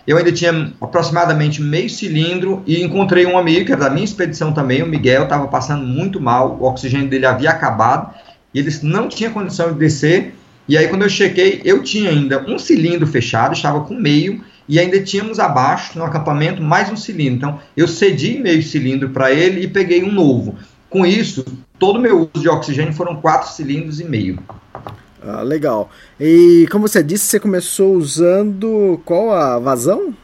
eu 0.09 0.17
ainda 0.17 0.33
tinha 0.33 0.73
aproximadamente 0.81 1.61
meio 1.61 1.91
cilindro 1.91 2.63
e 2.67 2.83
encontrei 2.83 3.27
um 3.27 3.37
amigo, 3.37 3.67
que 3.67 3.73
era 3.73 3.83
da 3.83 3.91
minha 3.91 4.07
expedição 4.07 4.55
também, 4.55 4.83
o 4.83 4.87
Miguel, 4.87 5.25
estava 5.25 5.47
passando 5.49 5.87
muito 5.87 6.19
mal, 6.19 6.57
o 6.59 6.65
oxigênio 6.65 7.11
dele 7.11 7.27
havia 7.27 7.51
acabado, 7.51 8.15
e 8.55 8.59
ele 8.59 8.71
não 8.85 9.07
tinha 9.07 9.29
condição 9.29 9.71
de 9.71 9.79
descer, 9.79 10.35
e 10.67 10.79
aí 10.79 10.89
quando 10.89 11.03
eu 11.03 11.11
chequei, 11.11 11.61
eu 11.63 11.83
tinha 11.83 12.09
ainda 12.09 12.43
um 12.49 12.59
cilindro 12.59 13.07
fechado, 13.07 13.53
estava 13.53 13.83
com 13.83 13.95
meio, 13.95 14.43
e 14.67 14.79
ainda 14.79 14.99
tínhamos 14.99 15.39
abaixo 15.39 15.99
no 15.99 16.05
acampamento 16.05 16.63
mais 16.63 16.91
um 16.91 16.97
cilindro. 16.97 17.37
Então 17.37 17.61
eu 17.77 17.87
cedi 17.87 18.39
meio 18.39 18.63
cilindro 18.63 19.11
para 19.11 19.31
ele 19.31 19.65
e 19.65 19.69
peguei 19.69 20.03
um 20.03 20.13
novo. 20.13 20.57
Com 20.89 21.05
isso, 21.05 21.45
todo 21.79 21.99
o 21.99 22.01
meu 22.01 22.31
uso 22.33 22.43
de 22.43 22.49
oxigênio 22.49 22.95
foram 22.95 23.17
quatro 23.17 23.51
cilindros 23.51 24.01
e 24.01 24.05
meio. 24.05 24.39
Ah, 25.29 25.43
legal. 25.43 25.91
E 26.19 26.67
como 26.71 26.89
você 26.89 27.03
disse, 27.03 27.27
você 27.27 27.39
começou 27.39 27.95
usando 27.95 29.01
qual 29.05 29.33
a 29.33 29.59
vazão? 29.59 30.15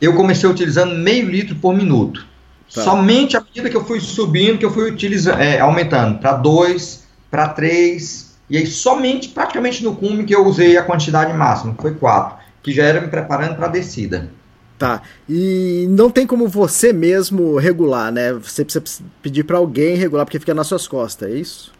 Eu 0.00 0.14
comecei 0.14 0.48
utilizando 0.48 0.94
meio 0.94 1.28
litro 1.28 1.56
por 1.56 1.74
minuto. 1.74 2.26
Tá. 2.72 2.82
Somente 2.82 3.36
à 3.36 3.40
medida 3.40 3.70
que 3.70 3.76
eu 3.76 3.84
fui 3.84 4.00
subindo, 4.00 4.58
que 4.58 4.64
eu 4.64 4.70
fui 4.70 4.90
utilizando, 4.90 5.40
é, 5.40 5.60
aumentando 5.60 6.18
para 6.18 6.32
dois, 6.32 7.04
para 7.30 7.48
três, 7.48 8.34
e 8.50 8.58
aí 8.58 8.66
somente 8.66 9.28
praticamente 9.28 9.82
no 9.82 9.96
cume 9.96 10.24
que 10.24 10.34
eu 10.34 10.44
usei 10.44 10.76
a 10.76 10.82
quantidade 10.82 11.32
máxima, 11.32 11.74
que 11.74 11.82
foi 11.82 11.94
quatro 11.94 12.44
que 12.64 12.72
já 12.72 12.84
era 12.84 13.00
me 13.00 13.08
preparando 13.08 13.56
para 13.56 13.66
a 13.66 13.70
descida. 13.70 14.30
Tá. 14.78 15.02
E 15.28 15.86
não 15.90 16.10
tem 16.10 16.26
como 16.26 16.48
você 16.48 16.92
mesmo 16.92 17.56
regular, 17.58 18.10
né? 18.10 18.32
Você 18.32 18.64
precisa 18.64 18.84
pedir 19.22 19.44
para 19.44 19.58
alguém 19.58 19.96
regular 19.96 20.24
porque 20.24 20.40
fica 20.40 20.54
nas 20.54 20.66
suas 20.66 20.88
costas, 20.88 21.30
é 21.30 21.34
isso? 21.34 21.73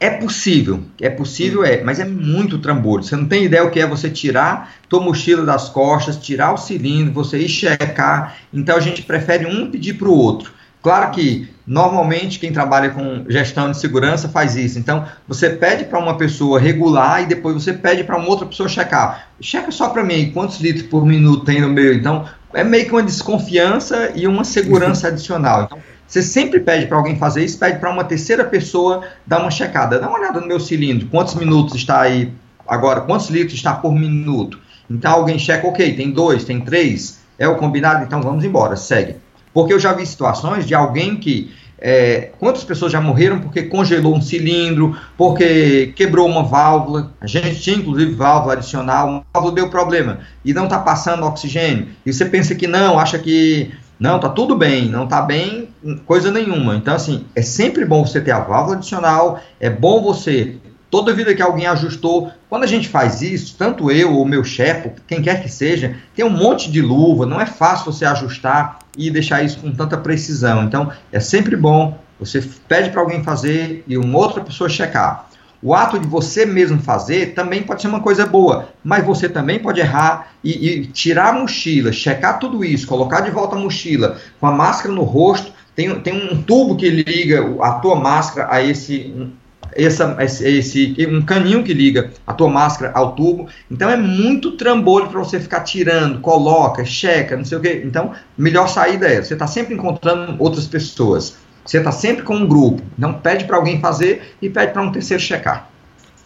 É 0.00 0.10
possível, 0.10 0.82
é 1.00 1.08
possível, 1.08 1.64
é, 1.64 1.82
mas 1.82 2.00
é 2.00 2.04
muito 2.04 2.58
trambolho. 2.58 3.02
Você 3.02 3.16
não 3.16 3.26
tem 3.26 3.44
ideia 3.44 3.64
o 3.64 3.70
que 3.70 3.80
é 3.80 3.86
você 3.86 4.10
tirar 4.10 4.74
tua 4.88 5.00
mochila 5.00 5.44
das 5.44 5.68
costas, 5.68 6.16
tirar 6.16 6.52
o 6.52 6.58
cilindro, 6.58 7.12
você 7.12 7.38
ir 7.38 7.48
checar. 7.48 8.36
Então 8.52 8.76
a 8.76 8.80
gente 8.80 9.02
prefere 9.02 9.46
um 9.46 9.70
pedir 9.70 9.94
para 9.94 10.08
o 10.08 10.16
outro. 10.16 10.52
Claro 10.82 11.12
que 11.12 11.48
normalmente 11.66 12.38
quem 12.38 12.52
trabalha 12.52 12.90
com 12.90 13.24
gestão 13.26 13.70
de 13.70 13.78
segurança 13.78 14.28
faz 14.28 14.54
isso. 14.54 14.78
Então 14.78 15.06
você 15.26 15.48
pede 15.48 15.84
para 15.84 15.98
uma 15.98 16.18
pessoa 16.18 16.60
regular 16.60 17.22
e 17.22 17.26
depois 17.26 17.54
você 17.54 17.72
pede 17.72 18.04
para 18.04 18.18
uma 18.18 18.28
outra 18.28 18.44
pessoa 18.46 18.68
checar. 18.68 19.28
Checa 19.40 19.70
só 19.70 19.88
para 19.88 20.04
mim 20.04 20.30
quantos 20.32 20.60
litros 20.60 20.86
por 20.86 21.06
minuto 21.06 21.46
tem 21.46 21.62
no 21.62 21.70
meu. 21.70 21.94
Então 21.94 22.26
é 22.52 22.62
meio 22.62 22.84
que 22.84 22.92
uma 22.92 23.02
desconfiança 23.02 24.12
e 24.14 24.26
uma 24.26 24.44
segurança 24.44 25.08
adicional. 25.08 25.62
Então 25.64 25.93
você 26.14 26.22
sempre 26.22 26.60
pede 26.60 26.86
para 26.86 26.96
alguém 26.96 27.16
fazer 27.16 27.44
isso, 27.44 27.58
pede 27.58 27.80
para 27.80 27.90
uma 27.90 28.04
terceira 28.04 28.44
pessoa 28.44 29.02
dar 29.26 29.40
uma 29.40 29.50
checada. 29.50 29.98
Dá 29.98 30.06
uma 30.08 30.16
olhada 30.16 30.40
no 30.40 30.46
meu 30.46 30.60
cilindro, 30.60 31.08
quantos 31.08 31.34
minutos 31.34 31.74
está 31.74 32.02
aí 32.02 32.32
agora, 32.68 33.00
quantos 33.00 33.30
litros 33.30 33.54
está 33.54 33.74
por 33.74 33.92
minuto. 33.92 34.60
Então 34.88 35.10
alguém 35.10 35.40
checa, 35.40 35.66
ok, 35.66 35.92
tem 35.96 36.12
dois, 36.12 36.44
tem 36.44 36.60
três, 36.60 37.18
é 37.36 37.48
o 37.48 37.56
combinado, 37.56 38.04
então 38.04 38.22
vamos 38.22 38.44
embora, 38.44 38.76
segue. 38.76 39.16
Porque 39.52 39.72
eu 39.72 39.80
já 39.80 39.92
vi 39.92 40.06
situações 40.06 40.64
de 40.64 40.72
alguém 40.72 41.16
que. 41.16 41.52
É, 41.86 42.30
quantas 42.38 42.62
pessoas 42.62 42.92
já 42.92 43.00
morreram 43.00 43.40
porque 43.40 43.64
congelou 43.64 44.14
um 44.14 44.22
cilindro, 44.22 44.96
porque 45.18 45.92
quebrou 45.96 46.28
uma 46.28 46.44
válvula? 46.44 47.12
A 47.20 47.26
gente 47.26 47.60
tinha 47.60 47.76
inclusive 47.76 48.14
válvula 48.14 48.54
adicional, 48.54 49.08
uma 49.08 49.26
válvula 49.34 49.54
deu 49.54 49.68
problema 49.68 50.20
e 50.44 50.54
não 50.54 50.64
está 50.64 50.78
passando 50.78 51.26
oxigênio. 51.26 51.88
E 52.06 52.12
você 52.12 52.24
pensa 52.24 52.54
que 52.54 52.68
não, 52.68 52.98
acha 52.98 53.18
que 53.18 53.72
não, 54.04 54.20
tá 54.20 54.28
tudo 54.28 54.54
bem, 54.54 54.86
não 54.86 55.06
tá 55.06 55.22
bem, 55.22 55.70
coisa 56.04 56.30
nenhuma. 56.30 56.76
Então, 56.76 56.94
assim, 56.94 57.24
é 57.34 57.40
sempre 57.40 57.86
bom 57.86 58.04
você 58.04 58.20
ter 58.20 58.32
a 58.32 58.40
válvula 58.40 58.76
adicional, 58.76 59.40
é 59.58 59.70
bom 59.70 60.02
você, 60.02 60.56
toda 60.90 61.14
vida 61.14 61.34
que 61.34 61.40
alguém 61.40 61.66
ajustou, 61.66 62.30
quando 62.50 62.64
a 62.64 62.66
gente 62.66 62.86
faz 62.86 63.22
isso, 63.22 63.56
tanto 63.56 63.90
eu 63.90 64.12
ou 64.14 64.26
meu 64.26 64.44
chefe, 64.44 64.90
quem 65.06 65.22
quer 65.22 65.42
que 65.42 65.48
seja, 65.48 65.96
tem 66.14 66.22
um 66.22 66.28
monte 66.28 66.70
de 66.70 66.82
luva, 66.82 67.24
não 67.24 67.40
é 67.40 67.46
fácil 67.46 67.90
você 67.90 68.04
ajustar 68.04 68.80
e 68.94 69.10
deixar 69.10 69.42
isso 69.42 69.58
com 69.58 69.72
tanta 69.72 69.96
precisão. 69.96 70.64
Então, 70.64 70.92
é 71.10 71.18
sempre 71.18 71.56
bom, 71.56 71.96
você 72.20 72.46
pede 72.68 72.90
para 72.90 73.00
alguém 73.00 73.24
fazer 73.24 73.84
e 73.88 73.96
uma 73.96 74.18
outra 74.18 74.42
pessoa 74.42 74.68
checar. 74.68 75.30
O 75.64 75.72
ato 75.72 75.98
de 75.98 76.06
você 76.06 76.44
mesmo 76.44 76.78
fazer 76.78 77.32
também 77.32 77.62
pode 77.62 77.80
ser 77.80 77.88
uma 77.88 78.00
coisa 78.00 78.26
boa, 78.26 78.68
mas 78.84 79.02
você 79.02 79.30
também 79.30 79.58
pode 79.58 79.80
errar 79.80 80.34
e, 80.44 80.68
e, 80.68 80.86
tirar 80.88 81.30
a 81.30 81.32
mochila, 81.32 81.90
checar 81.90 82.38
tudo 82.38 82.62
isso, 82.62 82.86
colocar 82.86 83.22
de 83.22 83.30
volta 83.30 83.56
a 83.56 83.58
mochila 83.58 84.18
com 84.38 84.46
a 84.46 84.52
máscara 84.52 84.94
no 84.94 85.04
rosto. 85.04 85.54
Tem, 85.74 85.98
tem 86.00 86.30
um 86.30 86.42
tubo 86.42 86.76
que 86.76 86.90
liga 86.90 87.42
a 87.62 87.72
tua 87.80 87.96
máscara 87.96 88.46
a 88.50 88.62
esse, 88.62 89.32
essa, 89.72 90.14
esse, 90.20 90.94
um 91.10 91.22
caninho 91.22 91.64
que 91.64 91.72
liga 91.72 92.10
a 92.26 92.34
tua 92.34 92.50
máscara 92.50 92.92
ao 92.94 93.12
tubo. 93.12 93.48
Então 93.70 93.88
é 93.88 93.96
muito 93.96 94.58
trambolho 94.58 95.08
para 95.08 95.18
você 95.18 95.40
ficar 95.40 95.60
tirando, 95.60 96.20
coloca, 96.20 96.84
checa, 96.84 97.38
não 97.38 97.44
sei 97.46 97.56
o 97.56 97.60
que. 97.62 97.82
Então, 97.86 98.12
melhor 98.36 98.68
saída 98.68 99.08
é, 99.08 99.22
você 99.22 99.32
está 99.32 99.46
sempre 99.46 99.72
encontrando 99.72 100.36
outras 100.38 100.66
pessoas. 100.66 101.38
Você 101.64 101.78
está 101.78 101.90
sempre 101.90 102.22
com 102.22 102.36
um 102.36 102.46
grupo. 102.46 102.82
Não 102.96 103.14
pede 103.14 103.44
para 103.44 103.56
alguém 103.56 103.80
fazer 103.80 104.34
e 104.40 104.50
pede 104.50 104.72
para 104.72 104.82
um 104.82 104.92
terceiro 104.92 105.22
checar. 105.22 105.70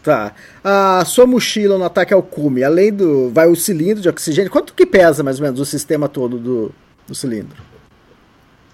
Tá. 0.02 0.32
A 0.64 1.04
sua 1.04 1.26
mochila 1.26 1.76
no 1.76 1.84
ataque 1.84 2.14
ao 2.14 2.22
cume, 2.22 2.64
além 2.64 2.92
do. 2.92 3.30
Vai 3.30 3.48
o 3.48 3.56
cilindro 3.56 4.02
de 4.02 4.08
oxigênio. 4.08 4.50
Quanto 4.50 4.72
que 4.72 4.86
pesa 4.86 5.22
mais 5.22 5.38
ou 5.38 5.44
menos 5.44 5.60
o 5.60 5.64
sistema 5.64 6.08
todo 6.08 6.38
do, 6.38 6.72
do 7.06 7.14
cilindro? 7.14 7.56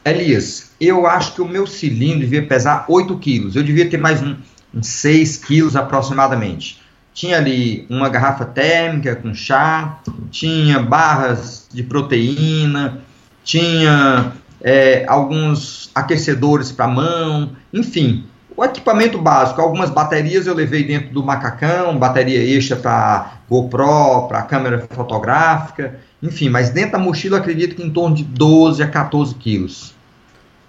Elias, 0.04 0.70
eu 0.78 1.06
acho 1.06 1.34
que 1.34 1.40
o 1.40 1.48
meu 1.48 1.66
cilindro 1.66 2.20
devia 2.20 2.46
pesar 2.46 2.84
8 2.88 3.18
quilos. 3.18 3.56
Eu 3.56 3.62
devia 3.62 3.88
ter 3.88 3.96
mais 3.96 4.22
um, 4.22 4.36
uns 4.72 4.86
6 4.86 5.38
quilos 5.38 5.76
aproximadamente. 5.76 6.82
Tinha 7.14 7.38
ali 7.38 7.86
uma 7.88 8.08
garrafa 8.08 8.44
térmica 8.44 9.16
com 9.16 9.32
chá, 9.32 10.00
tinha 10.30 10.80
barras 10.80 11.66
de 11.72 11.82
proteína, 11.82 13.00
tinha 13.42 14.32
é, 14.64 15.04
alguns 15.06 15.90
aquecedores 15.94 16.72
para 16.72 16.88
mão, 16.88 17.50
enfim, 17.70 18.24
o 18.56 18.64
equipamento 18.64 19.18
básico, 19.18 19.60
algumas 19.60 19.90
baterias 19.90 20.46
eu 20.46 20.54
levei 20.54 20.82
dentro 20.84 21.10
do 21.10 21.22
macacão, 21.22 21.98
bateria 21.98 22.42
extra 22.42 22.74
para 22.74 23.40
GoPro, 23.46 24.26
para 24.26 24.40
câmera 24.42 24.88
fotográfica, 24.90 26.00
enfim, 26.22 26.48
mas 26.48 26.70
dentro 26.70 26.92
da 26.92 26.98
mochila 26.98 27.38
acredito 27.38 27.76
que 27.76 27.82
em 27.82 27.90
torno 27.90 28.16
de 28.16 28.24
12 28.24 28.82
a 28.82 28.88
14 28.88 29.34
quilos. 29.34 29.94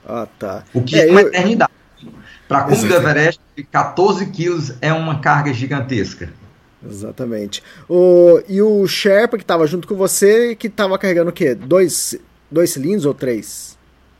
Ah, 0.05 0.27
tá. 0.37 0.63
O 0.73 0.81
que 0.81 0.99
é, 0.99 1.07
é 1.07 1.11
uma 1.11 1.21
eu... 1.21 1.27
eternidade. 1.29 1.71
Para 2.49 2.63
cume 2.63 2.87
do 2.87 2.93
Everest, 2.93 3.41
14 3.71 4.25
quilos 4.27 4.73
é 4.81 4.91
uma 4.91 5.19
carga 5.19 5.53
gigantesca. 5.53 6.29
Exatamente. 6.87 7.63
O, 7.89 8.39
e 8.47 8.61
o 8.61 8.85
Sherpa 8.85 9.37
que 9.37 9.43
estava 9.43 9.65
junto 9.65 9.87
com 9.87 9.95
você, 9.95 10.55
que 10.55 10.67
estava 10.67 10.99
carregando 10.99 11.31
o 11.31 11.33
quê? 11.33 11.55
Dois, 11.55 12.15
dois 12.51 12.69
cilindros 12.69 13.05
ou 13.05 13.13
três? 13.15 13.75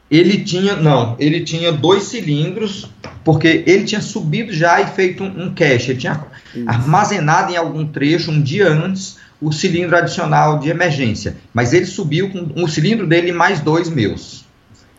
Ele 0.09 0.43
tinha, 0.43 0.75
não, 0.75 1.15
ele 1.19 1.41
tinha 1.41 1.71
dois 1.71 2.03
cilindros, 2.03 2.89
porque 3.23 3.63
ele 3.65 3.85
tinha 3.85 4.01
subido 4.01 4.53
já 4.53 4.79
e 4.79 4.87
feito 4.87 5.23
um, 5.23 5.45
um 5.45 5.53
cache, 5.53 5.91
ele 5.91 5.99
tinha 5.99 6.23
Isso. 6.53 6.69
armazenado 6.69 7.51
em 7.51 7.57
algum 7.57 7.85
trecho 7.87 8.31
um 8.31 8.41
dia 8.41 8.69
antes 8.69 9.17
o 9.41 9.51
cilindro 9.51 9.97
adicional 9.97 10.59
de 10.59 10.69
emergência, 10.69 11.37
mas 11.53 11.73
ele 11.73 11.85
subiu 11.85 12.29
com 12.29 12.63
o 12.63 12.67
cilindro 12.67 13.05
dele 13.05 13.31
mais 13.31 13.59
dois 13.59 13.89
meus. 13.89 14.45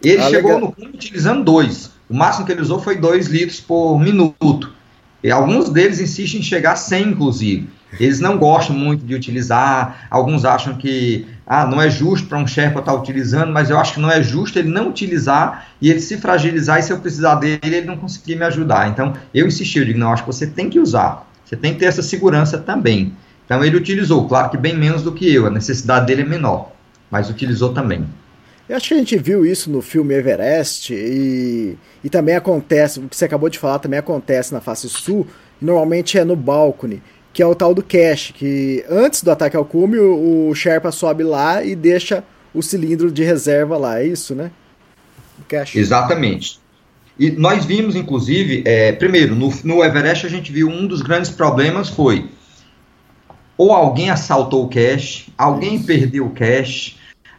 Ele 0.02 0.22
ah, 0.22 0.28
chegou 0.28 0.54
legal. 0.54 0.68
no 0.68 0.72
cume 0.72 0.94
utilizando 0.94 1.44
dois, 1.44 1.90
o 2.08 2.14
máximo 2.14 2.44
que 2.44 2.52
ele 2.52 2.60
usou 2.60 2.80
foi 2.80 2.96
dois 2.96 3.28
litros 3.28 3.60
por 3.60 3.98
minuto. 3.98 4.72
E 5.22 5.30
alguns 5.30 5.70
deles 5.70 5.98
insistem 5.98 6.40
em 6.40 6.42
chegar 6.42 6.72
a 6.72 6.76
100, 6.76 7.08
inclusive. 7.08 7.68
Eles 7.98 8.20
não 8.20 8.36
gostam 8.38 8.76
muito 8.76 9.04
de 9.04 9.14
utilizar, 9.14 10.06
alguns 10.10 10.44
acham 10.44 10.76
que 10.76 11.26
ah, 11.46 11.64
não 11.64 11.80
é 11.80 11.88
justo 11.88 12.26
para 12.26 12.38
um 12.38 12.46
Sherpa 12.46 12.80
estar 12.80 12.92
tá 12.92 12.98
utilizando, 12.98 13.52
mas 13.52 13.70
eu 13.70 13.78
acho 13.78 13.94
que 13.94 14.00
não 14.00 14.10
é 14.10 14.20
justo 14.20 14.58
ele 14.58 14.68
não 14.68 14.88
utilizar 14.88 15.68
e 15.80 15.88
ele 15.88 16.00
se 16.00 16.16
fragilizar 16.16 16.80
e 16.80 16.82
se 16.82 16.92
eu 16.92 16.98
precisar 16.98 17.36
dele, 17.36 17.60
ele 17.62 17.82
não 17.82 17.96
conseguir 17.96 18.34
me 18.34 18.44
ajudar. 18.44 18.88
Então, 18.88 19.12
eu 19.32 19.46
insisti, 19.46 19.78
eu 19.78 19.84
digo, 19.84 19.98
não, 19.98 20.12
acho 20.12 20.24
que 20.24 20.32
você 20.32 20.46
tem 20.46 20.68
que 20.68 20.80
usar, 20.80 21.24
você 21.44 21.54
tem 21.54 21.74
que 21.74 21.78
ter 21.78 21.86
essa 21.86 22.02
segurança 22.02 22.58
também. 22.58 23.14
Então, 23.44 23.64
ele 23.64 23.76
utilizou, 23.76 24.26
claro 24.26 24.50
que 24.50 24.56
bem 24.56 24.76
menos 24.76 25.02
do 25.02 25.12
que 25.12 25.32
eu, 25.32 25.46
a 25.46 25.50
necessidade 25.50 26.06
dele 26.06 26.22
é 26.22 26.24
menor, 26.24 26.72
mas 27.08 27.30
utilizou 27.30 27.72
também. 27.72 28.04
Eu 28.68 28.76
acho 28.76 28.88
que 28.88 28.94
a 28.94 28.98
gente 28.98 29.16
viu 29.16 29.46
isso 29.46 29.70
no 29.70 29.80
filme 29.80 30.12
Everest 30.12 30.92
e, 30.92 31.78
e 32.02 32.10
também 32.10 32.34
acontece, 32.34 32.98
o 32.98 33.08
que 33.08 33.16
você 33.16 33.24
acabou 33.24 33.48
de 33.48 33.60
falar 33.60 33.78
também 33.78 34.00
acontece 34.00 34.52
na 34.52 34.60
face 34.60 34.88
sul, 34.88 35.24
normalmente 35.60 36.18
é 36.18 36.24
no 36.24 36.34
balcone 36.34 37.00
que 37.36 37.42
é 37.42 37.46
o 37.46 37.54
tal 37.54 37.74
do 37.74 37.82
cache, 37.82 38.32
que 38.32 38.82
antes 38.88 39.22
do 39.22 39.30
ataque 39.30 39.58
ao 39.58 39.64
cume, 39.66 39.98
o, 39.98 40.48
o 40.48 40.54
Sherpa 40.54 40.90
sobe 40.90 41.22
lá 41.22 41.62
e 41.62 41.76
deixa 41.76 42.24
o 42.54 42.62
cilindro 42.62 43.12
de 43.12 43.22
reserva 43.22 43.76
lá, 43.76 44.00
é 44.00 44.06
isso, 44.06 44.34
né? 44.34 44.50
Cache. 45.46 45.78
Exatamente. 45.78 46.58
E 47.18 47.30
nós 47.30 47.66
vimos, 47.66 47.94
inclusive, 47.94 48.62
é, 48.64 48.90
primeiro, 48.92 49.34
no, 49.34 49.52
no 49.64 49.84
Everest 49.84 50.24
a 50.24 50.30
gente 50.30 50.50
viu 50.50 50.66
um 50.66 50.86
dos 50.86 51.02
grandes 51.02 51.28
problemas 51.28 51.90
foi 51.90 52.26
ou 53.58 53.70
alguém 53.70 54.08
assaltou 54.08 54.64
o 54.64 54.68
cache, 54.70 55.26
alguém 55.36 55.74
isso. 55.74 55.84
perdeu 55.84 56.24
o 56.24 56.30
cache, 56.30 56.95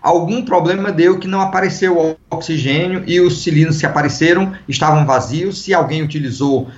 algum 0.08 0.42
problema 0.42 0.90
deu 0.90 1.20
que 1.20 1.28
não 1.28 1.42
apareceu 1.42 2.18
oxigênio 2.32 3.04
e 3.06 3.20
os 3.20 3.44
cilindros 3.44 3.78
que 3.78 3.86
apareceram 3.86 4.54
estavam 4.66 5.06
vazios. 5.06 5.62
Se 5.62 5.74
alguém 5.74 6.02
utilizou 6.02 6.70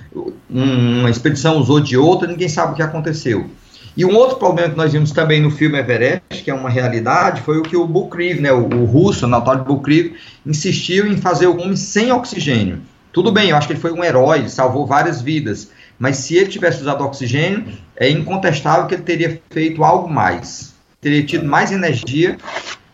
uma 0.48 1.08
expedição, 1.08 1.58
usou 1.58 1.78
de 1.78 1.96
outra, 1.96 2.26
ninguém 2.26 2.48
sabe 2.48 2.72
o 2.72 2.74
que 2.74 2.82
aconteceu. 2.82 3.48
E 3.96 4.04
um 4.04 4.16
outro 4.16 4.36
problema 4.36 4.70
que 4.70 4.76
nós 4.76 4.92
vimos 4.92 5.12
também 5.12 5.40
no 5.40 5.50
filme 5.50 5.78
Everest, 5.78 6.42
que 6.42 6.50
é 6.50 6.54
uma 6.54 6.68
realidade, 6.68 7.42
foi 7.42 7.58
o 7.58 7.62
que 7.62 7.76
o 7.76 7.86
Bukriv, 7.86 8.40
né, 8.40 8.52
o, 8.52 8.64
o 8.66 8.84
russo, 8.84 9.26
Anatoly 9.26 9.62
Bukriv, 9.62 10.14
insistiu 10.44 11.06
em 11.06 11.16
fazer 11.16 11.46
o 11.46 11.54
cume 11.54 11.76
sem 11.76 12.10
oxigênio. 12.10 12.80
Tudo 13.12 13.30
bem, 13.30 13.50
eu 13.50 13.56
acho 13.56 13.68
que 13.68 13.74
ele 13.74 13.80
foi 13.80 13.92
um 13.92 14.02
herói, 14.02 14.48
salvou 14.48 14.86
várias 14.86 15.22
vidas, 15.22 15.70
mas 15.98 16.16
se 16.16 16.34
ele 16.34 16.48
tivesse 16.48 16.80
usado 16.80 17.04
oxigênio, 17.04 17.64
é 17.96 18.10
incontestável 18.10 18.86
que 18.88 18.94
ele 18.94 19.02
teria 19.02 19.40
feito 19.50 19.84
algo 19.84 20.08
mais. 20.08 20.74
Teria 21.00 21.24
tido 21.24 21.46
mais 21.46 21.72
energia 21.72 22.36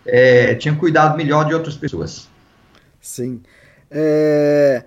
é, 0.07 0.55
tinha 0.55 0.75
cuidado 0.75 1.17
melhor 1.17 1.45
de 1.45 1.55
outras 1.55 1.77
pessoas. 1.77 2.29
Sim. 3.01 3.41
É... 3.91 4.85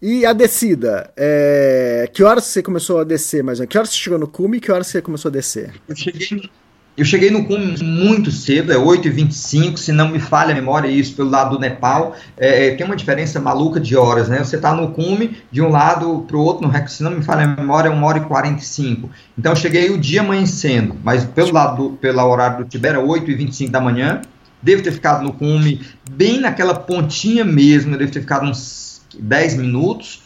E 0.00 0.26
a 0.26 0.32
descida? 0.32 1.10
É... 1.16 2.10
Que 2.12 2.22
horas 2.22 2.44
você 2.44 2.62
começou 2.62 3.00
a 3.00 3.04
descer, 3.04 3.42
mais 3.42 3.58
Que 3.60 3.78
horas 3.78 3.90
você 3.90 3.96
chegou 3.96 4.18
no 4.18 4.28
cume 4.28 4.58
e 4.58 4.60
que 4.60 4.70
horas 4.70 4.86
você 4.86 5.00
começou 5.00 5.30
a 5.30 5.32
descer? 5.32 5.72
Eu 5.88 5.96
cheguei, 5.96 6.50
eu 6.96 7.04
cheguei 7.04 7.28
no 7.28 7.44
cume 7.44 7.76
muito 7.82 8.30
cedo, 8.30 8.72
é 8.72 8.76
8h25, 8.76 9.78
se 9.78 9.90
não 9.90 10.10
me 10.10 10.20
falha 10.20 10.52
a 10.52 10.54
memória, 10.54 10.86
isso 10.86 11.16
pelo 11.16 11.28
lado 11.28 11.56
do 11.56 11.58
Nepal. 11.58 12.14
É, 12.36 12.66
é 12.66 12.74
tem 12.76 12.86
uma 12.86 12.94
diferença 12.94 13.40
maluca 13.40 13.80
de 13.80 13.96
horas, 13.96 14.28
né? 14.28 14.38
Você 14.38 14.56
está 14.56 14.72
no 14.72 14.92
cume 14.92 15.38
de 15.50 15.60
um 15.60 15.70
lado 15.70 16.24
para 16.28 16.36
o 16.36 16.40
outro, 16.40 16.68
no, 16.68 16.88
se 16.88 17.02
não 17.02 17.10
me 17.10 17.22
falha 17.22 17.44
a 17.44 17.48
memória, 17.48 17.88
é 17.88 17.92
1 17.92 18.02
hora 18.02 18.18
e 18.18 18.20
45. 18.20 19.10
Então 19.36 19.52
eu 19.52 19.56
cheguei 19.56 19.90
o 19.90 19.98
dia 19.98 20.20
amanhecendo, 20.20 20.96
mas 21.02 21.24
pelo 21.24 21.52
lado 21.52 21.82
do, 21.82 21.96
pelo 21.96 22.22
horário 22.22 22.58
do 22.58 22.68
Tibete, 22.68 22.98
8h25 22.98 23.70
da 23.70 23.80
manhã 23.80 24.20
devo 24.64 24.82
ter 24.82 24.92
ficado 24.92 25.22
no 25.22 25.34
cume 25.34 25.82
bem 26.10 26.40
naquela 26.40 26.74
pontinha 26.74 27.44
mesmo, 27.44 27.94
eu 27.94 27.98
devo 27.98 28.10
ter 28.10 28.20
ficado 28.20 28.46
uns 28.46 29.02
10 29.18 29.56
minutos, 29.58 30.22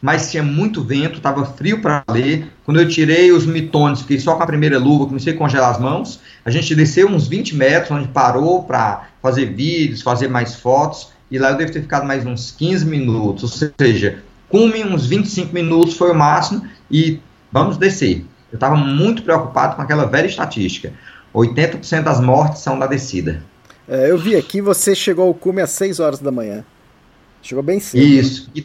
mas 0.00 0.30
tinha 0.30 0.42
muito 0.42 0.82
vento, 0.82 1.18
estava 1.18 1.44
frio 1.44 1.80
para 1.82 2.02
ler. 2.10 2.50
Quando 2.64 2.80
eu 2.80 2.88
tirei 2.88 3.30
os 3.30 3.44
mitones, 3.44 4.00
fiquei 4.00 4.18
só 4.18 4.36
com 4.36 4.42
a 4.42 4.46
primeira 4.46 4.78
luva, 4.78 5.06
comecei 5.06 5.34
a 5.34 5.36
congelar 5.36 5.70
as 5.70 5.78
mãos. 5.78 6.20
A 6.44 6.50
gente 6.50 6.74
desceu 6.74 7.08
uns 7.08 7.28
20 7.28 7.56
metros, 7.56 7.90
onde 7.90 8.08
parou 8.08 8.64
para 8.64 9.08
fazer 9.22 9.46
vídeos, 9.54 10.02
fazer 10.02 10.28
mais 10.28 10.56
fotos, 10.56 11.10
e 11.30 11.38
lá 11.38 11.50
eu 11.50 11.56
devo 11.56 11.72
ter 11.72 11.82
ficado 11.82 12.06
mais 12.06 12.24
uns 12.26 12.50
15 12.50 12.86
minutos, 12.86 13.42
ou 13.44 13.70
seja, 13.78 14.18
cume 14.48 14.82
uns 14.84 15.06
25 15.06 15.54
minutos 15.54 15.96
foi 15.96 16.10
o 16.10 16.14
máximo, 16.14 16.66
e 16.90 17.20
vamos 17.52 17.76
descer. 17.76 18.24
Eu 18.50 18.56
estava 18.56 18.76
muito 18.76 19.22
preocupado 19.22 19.76
com 19.76 19.82
aquela 19.82 20.06
velha 20.06 20.26
estatística. 20.26 20.92
80% 21.34 22.02
das 22.02 22.20
mortes 22.20 22.62
são 22.62 22.78
da 22.78 22.86
descida. 22.86 23.42
É, 23.88 24.10
eu 24.10 24.18
vi 24.18 24.34
aqui, 24.36 24.60
você 24.60 24.94
chegou 24.94 25.26
ao 25.26 25.34
cume 25.34 25.60
às 25.60 25.70
6 25.70 26.00
horas 26.00 26.20
da 26.20 26.30
manhã. 26.30 26.64
Chegou 27.42 27.62
bem 27.62 27.78
cedo. 27.78 28.02
Isso. 28.02 28.50
Né? 28.54 28.62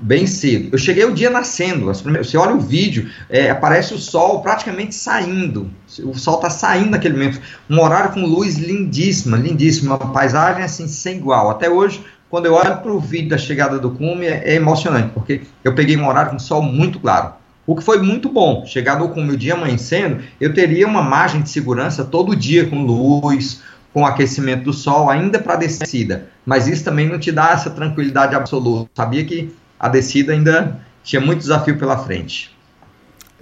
Bem 0.00 0.26
cedo. 0.26 0.70
Eu 0.72 0.78
cheguei 0.78 1.04
o 1.04 1.12
dia 1.12 1.28
nascendo. 1.28 1.86
Você 1.86 2.36
olha 2.38 2.54
o 2.54 2.60
vídeo, 2.60 3.10
é, 3.28 3.50
aparece 3.50 3.92
o 3.92 3.98
sol 3.98 4.40
praticamente 4.40 4.94
saindo. 4.94 5.70
O 6.04 6.14
sol 6.14 6.36
está 6.36 6.48
saindo 6.48 6.90
naquele 6.90 7.14
momento. 7.14 7.40
Um 7.68 7.80
horário 7.80 8.12
com 8.12 8.24
luz 8.24 8.56
lindíssima, 8.56 9.36
lindíssima. 9.36 9.96
Uma 9.96 10.12
paisagem 10.12 10.62
assim 10.62 10.88
sem 10.88 11.16
igual. 11.16 11.50
Até 11.50 11.68
hoje, 11.68 12.02
quando 12.30 12.46
eu 12.46 12.54
olho 12.54 12.78
para 12.78 12.92
o 12.92 13.00
vídeo 13.00 13.28
da 13.30 13.36
chegada 13.36 13.78
do 13.78 13.90
cume, 13.90 14.24
é, 14.24 14.52
é, 14.52 14.54
emocionante, 14.54 15.10
porque 15.12 15.42
eu 15.64 15.74
peguei 15.74 15.96
um 15.96 16.06
horário 16.08 16.30
com 16.30 16.38
sol 16.38 16.62
muito 16.62 17.00
claro. 17.00 17.32
O 17.66 17.76
que 17.76 17.82
foi 17.82 18.00
muito 18.00 18.28
bom. 18.28 18.64
Chegar 18.64 18.98
no 18.98 19.08
cume 19.10 19.34
o 19.34 19.36
dia 19.36 19.54
amanhecendo, 19.54 20.22
eu 20.40 20.54
teria 20.54 20.86
uma 20.86 21.02
margem 21.02 21.42
de 21.42 21.50
segurança 21.50 22.04
todo 22.04 22.34
dia 22.34 22.66
com 22.66 22.84
luz, 22.84 23.62
com 23.92 24.06
aquecimento 24.06 24.64
do 24.64 24.72
sol, 24.72 25.10
ainda 25.10 25.38
para 25.38 25.54
a 25.54 25.56
descida. 25.56 26.28
Mas 26.46 26.68
isso 26.68 26.84
também 26.84 27.08
não 27.08 27.18
te 27.18 27.32
dá 27.32 27.50
essa 27.50 27.70
tranquilidade 27.70 28.34
absoluta. 28.34 28.90
Sabia 28.94 29.24
que 29.24 29.52
a 29.78 29.88
descida 29.88 30.32
ainda 30.32 30.80
tinha 31.02 31.20
muito 31.20 31.40
desafio 31.40 31.78
pela 31.78 31.98
frente. 31.98 32.54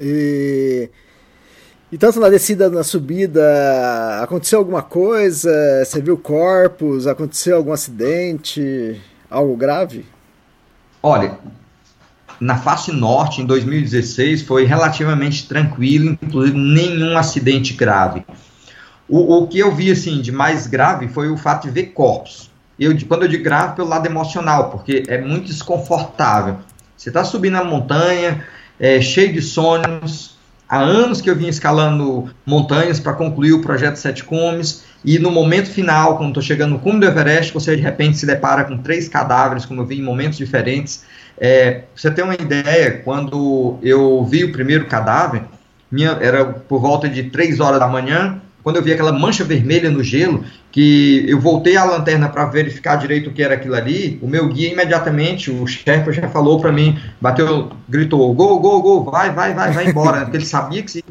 E, 0.00 0.88
e 1.92 1.98
tanto 1.98 2.20
na 2.20 2.28
descida, 2.28 2.70
na 2.70 2.82
subida, 2.82 4.20
aconteceu 4.22 4.58
alguma 4.58 4.82
coisa? 4.82 5.50
Você 5.84 6.00
viu 6.00 6.16
corpos? 6.16 7.06
Aconteceu 7.06 7.56
algum 7.56 7.72
acidente? 7.72 9.00
Algo 9.30 9.56
grave? 9.56 10.06
Olha, 11.02 11.38
na 12.40 12.56
face 12.56 12.92
norte, 12.92 13.42
em 13.42 13.46
2016, 13.46 14.42
foi 14.42 14.64
relativamente 14.64 15.46
tranquilo, 15.48 16.16
inclusive 16.22 16.56
nenhum 16.56 17.18
acidente 17.18 17.74
grave. 17.74 18.24
O, 19.08 19.38
o 19.38 19.48
que 19.48 19.58
eu 19.58 19.74
vi 19.74 19.90
assim 19.90 20.20
de 20.20 20.30
mais 20.30 20.66
grave 20.66 21.08
foi 21.08 21.30
o 21.30 21.36
fato 21.36 21.64
de 21.64 21.70
ver 21.70 21.86
corpos. 21.86 22.50
Eu, 22.78 22.96
quando 23.08 23.22
eu 23.22 23.28
digo 23.28 23.42
grave, 23.42 23.74
pelo 23.74 23.88
lado 23.88 24.06
emocional, 24.06 24.70
porque 24.70 25.02
é 25.08 25.18
muito 25.18 25.46
desconfortável. 25.46 26.58
Você 26.96 27.08
está 27.08 27.24
subindo 27.24 27.56
a 27.56 27.64
montanha, 27.64 28.44
é, 28.78 29.00
cheio 29.00 29.32
de 29.32 29.42
sonhos. 29.42 30.36
Há 30.68 30.78
anos 30.78 31.20
que 31.20 31.30
eu 31.30 31.34
vim 31.34 31.48
escalando 31.48 32.30
montanhas 32.44 33.00
para 33.00 33.14
concluir 33.14 33.52
o 33.52 33.62
projeto 33.62 33.96
Sete 33.96 34.22
Cumes. 34.22 34.84
E 35.04 35.18
no 35.18 35.30
momento 35.30 35.70
final, 35.70 36.16
quando 36.18 36.28
estou 36.28 36.42
chegando 36.42 36.72
no 36.72 36.78
cume 36.78 37.00
do 37.00 37.06
Everest, 37.06 37.54
você 37.54 37.74
de 37.74 37.82
repente 37.82 38.18
se 38.18 38.26
depara 38.26 38.64
com 38.64 38.76
três 38.78 39.08
cadáveres, 39.08 39.64
como 39.64 39.80
eu 39.80 39.86
vi 39.86 39.98
em 39.98 40.02
momentos 40.02 40.36
diferentes. 40.36 41.04
É, 41.40 41.84
você 41.94 42.10
tem 42.10 42.24
uma 42.24 42.34
ideia, 42.34 43.00
quando 43.04 43.78
eu 43.82 44.24
vi 44.24 44.44
o 44.44 44.52
primeiro 44.52 44.86
cadáver, 44.86 45.42
minha, 45.90 46.10
era 46.20 46.44
por 46.44 46.80
volta 46.80 47.08
de 47.08 47.24
três 47.24 47.60
horas 47.60 47.78
da 47.78 47.86
manhã, 47.86 48.40
quando 48.68 48.76
eu 48.76 48.82
vi 48.82 48.92
aquela 48.92 49.12
mancha 49.12 49.42
vermelha 49.44 49.90
no 49.90 50.04
gelo, 50.04 50.44
que 50.70 51.25
eu 51.26 51.40
voltei 51.40 51.75
a 51.75 51.84
lanterna 51.84 52.28
para 52.28 52.44
verificar 52.44 52.96
direito 52.96 53.30
o 53.30 53.32
que 53.32 53.42
era 53.42 53.54
aquilo 53.54 53.75
ali, 53.75 54.18
o 54.20 54.28
meu 54.28 54.46
guia 54.46 54.70
imediatamente, 54.70 55.50
o 55.50 55.66
chefe 55.66 56.12
já 56.12 56.28
falou 56.28 56.60
para 56.60 56.70
mim, 56.70 57.00
bateu, 57.18 57.70
gritou, 57.88 58.30
gol, 58.34 58.60
gol, 58.60 58.82
gol, 58.82 59.04
vai, 59.04 59.32
vai, 59.32 59.54
vai, 59.54 59.72
vai 59.72 59.88
embora, 59.88 60.20
porque 60.20 60.37
ele 60.37 60.44
sabia 60.44 60.82
que 60.82 60.90
se 60.90 61.02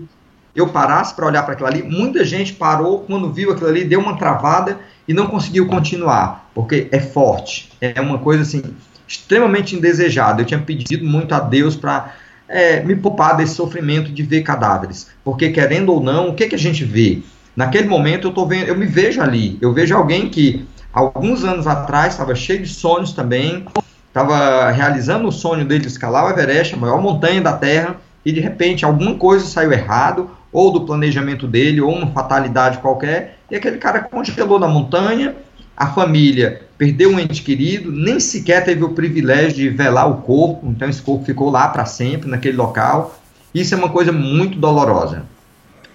eu 0.56 0.68
parasse 0.68 1.16
para 1.16 1.26
olhar 1.26 1.42
para 1.42 1.54
aquilo 1.54 1.68
ali, 1.68 1.82
muita 1.82 2.24
gente 2.24 2.54
parou 2.54 3.00
quando 3.00 3.34
viu 3.34 3.52
aquilo 3.52 3.70
ali, 3.70 3.84
deu 3.84 4.02
uma 4.02 4.16
travada 4.20 4.78
e 5.08 5.14
não 5.14 5.26
conseguiu 5.26 5.66
continuar, 5.66 6.52
porque 6.54 6.88
é 6.92 7.00
forte, 7.00 7.72
é 7.82 8.00
uma 8.00 8.20
coisa 8.20 8.44
assim 8.44 8.62
extremamente 9.08 9.76
indesejada. 9.76 10.44
Eu 10.44 10.46
tinha 10.46 10.60
pedido 10.60 11.04
muito 11.04 11.34
a 11.34 11.40
Deus 11.40 11.76
para 11.76 12.14
é, 12.48 12.82
me 12.82 12.96
poupar 12.96 13.36
desse 13.36 13.56
sofrimento 13.56 14.12
de 14.12 14.22
ver 14.22 14.44
cadáveres, 14.44 15.08
porque 15.24 15.50
querendo 15.50 15.92
ou 15.92 16.04
não, 16.04 16.30
o 16.30 16.36
que, 16.36 16.48
que 16.48 16.54
a 16.54 16.60
gente 16.60 16.86
vê? 16.86 17.24
Naquele 17.58 17.88
momento 17.88 18.28
eu 18.28 18.32
tô 18.32 18.46
vendo, 18.46 18.68
eu 18.68 18.78
me 18.78 18.86
vejo 18.86 19.20
ali, 19.20 19.58
eu 19.60 19.74
vejo 19.74 19.96
alguém 19.98 20.30
que 20.30 20.64
alguns 20.94 21.44
anos 21.44 21.66
atrás 21.66 22.14
estava 22.14 22.36
cheio 22.36 22.62
de 22.62 22.70
sonhos 22.70 23.14
também, 23.14 23.66
estava 24.08 24.70
realizando 24.70 25.28
o 25.28 25.32
sonho 25.32 25.66
dele 25.66 25.82
de 25.82 25.88
escalar 25.88 26.28
o 26.28 26.30
Everest, 26.30 26.76
a 26.76 26.78
maior 26.78 27.02
montanha 27.02 27.42
da 27.42 27.54
Terra, 27.54 27.96
e 28.24 28.32
de 28.32 28.40
repente 28.40 28.86
alguma 28.86 29.16
coisa 29.16 29.48
saiu 29.48 29.72
errado, 29.72 30.30
ou 30.54 30.72
do 30.72 30.82
planejamento 30.82 31.48
dele, 31.48 31.82
ou 31.82 31.92
uma 31.92 32.12
fatalidade 32.12 32.78
qualquer, 32.78 33.40
e 33.50 33.56
aquele 33.56 33.78
cara 33.78 34.02
congelou 34.02 34.60
na 34.60 34.68
montanha, 34.68 35.36
a 35.76 35.88
família 35.88 36.62
perdeu 36.78 37.10
um 37.10 37.20
ente 37.20 37.42
querido, 37.42 37.92
nem 37.92 38.20
sequer 38.20 38.64
teve 38.64 38.84
o 38.84 38.90
privilégio 38.90 39.56
de 39.56 39.70
velar 39.70 40.08
o 40.08 40.18
corpo, 40.18 40.68
então 40.68 40.88
esse 40.88 41.02
corpo 41.02 41.26
ficou 41.26 41.50
lá 41.50 41.68
para 41.70 41.86
sempre, 41.86 42.30
naquele 42.30 42.56
local. 42.56 43.20
Isso 43.52 43.74
é 43.74 43.78
uma 43.78 43.90
coisa 43.90 44.12
muito 44.12 44.60
dolorosa. 44.60 45.26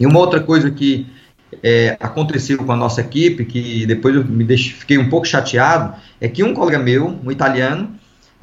E 0.00 0.06
uma 0.06 0.18
outra 0.18 0.40
coisa 0.40 0.68
que 0.68 1.06
é, 1.62 1.96
aconteceu 2.00 2.58
com 2.58 2.72
a 2.72 2.76
nossa 2.76 3.00
equipe, 3.00 3.44
que 3.44 3.84
depois 3.86 4.14
eu 4.14 4.24
me 4.24 4.56
fiquei 4.56 4.98
um 4.98 5.08
pouco 5.08 5.26
chateado, 5.26 5.94
é 6.20 6.28
que 6.28 6.42
um 6.42 6.54
colega 6.54 6.78
meu, 6.78 7.18
um 7.24 7.30
italiano, 7.30 7.94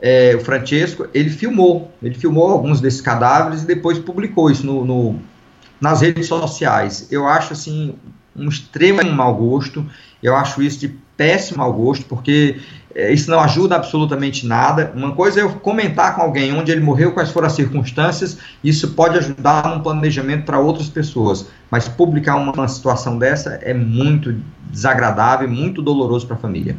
é, 0.01 0.35
o 0.35 0.39
Francesco, 0.39 1.07
ele 1.13 1.29
filmou, 1.29 1.91
ele 2.01 2.15
filmou 2.15 2.49
alguns 2.49 2.79
desses 2.81 3.01
cadáveres 3.01 3.63
e 3.63 3.67
depois 3.67 3.99
publicou 3.99 4.49
isso 4.49 4.65
no, 4.65 4.85
no, 4.85 5.19
nas 5.79 6.01
redes 6.01 6.27
sociais. 6.27 7.07
Eu 7.11 7.27
acho 7.27 7.53
assim 7.53 7.95
um 8.35 8.47
extremo 8.47 9.03
mau 9.11 9.35
gosto, 9.35 9.85
eu 10.23 10.35
acho 10.35 10.61
isso 10.61 10.79
de 10.79 10.95
péssimo 11.17 11.57
mau 11.57 11.73
gosto, 11.73 12.05
porque 12.05 12.59
é, 12.95 13.11
isso 13.11 13.29
não 13.29 13.39
ajuda 13.41 13.75
absolutamente 13.75 14.45
nada. 14.45 14.93
Uma 14.95 15.11
coisa 15.11 15.41
é 15.41 15.43
eu 15.43 15.49
comentar 15.55 16.15
com 16.15 16.21
alguém 16.21 16.53
onde 16.53 16.71
ele 16.71 16.81
morreu, 16.81 17.11
quais 17.11 17.29
foram 17.29 17.47
as 17.47 17.53
circunstâncias, 17.53 18.37
isso 18.63 18.89
pode 18.91 19.17
ajudar 19.17 19.75
no 19.75 19.83
planejamento 19.83 20.45
para 20.45 20.59
outras 20.59 20.87
pessoas. 20.87 21.47
Mas 21.69 21.87
publicar 21.87 22.35
uma, 22.35 22.67
situação 22.67 23.17
dessa 23.17 23.59
é 23.61 23.73
muito 23.73 24.35
desagradável 24.69 25.47
e 25.47 25.51
muito 25.51 25.81
doloroso 25.81 26.25
para 26.25 26.35
a 26.35 26.39
família. 26.39 26.75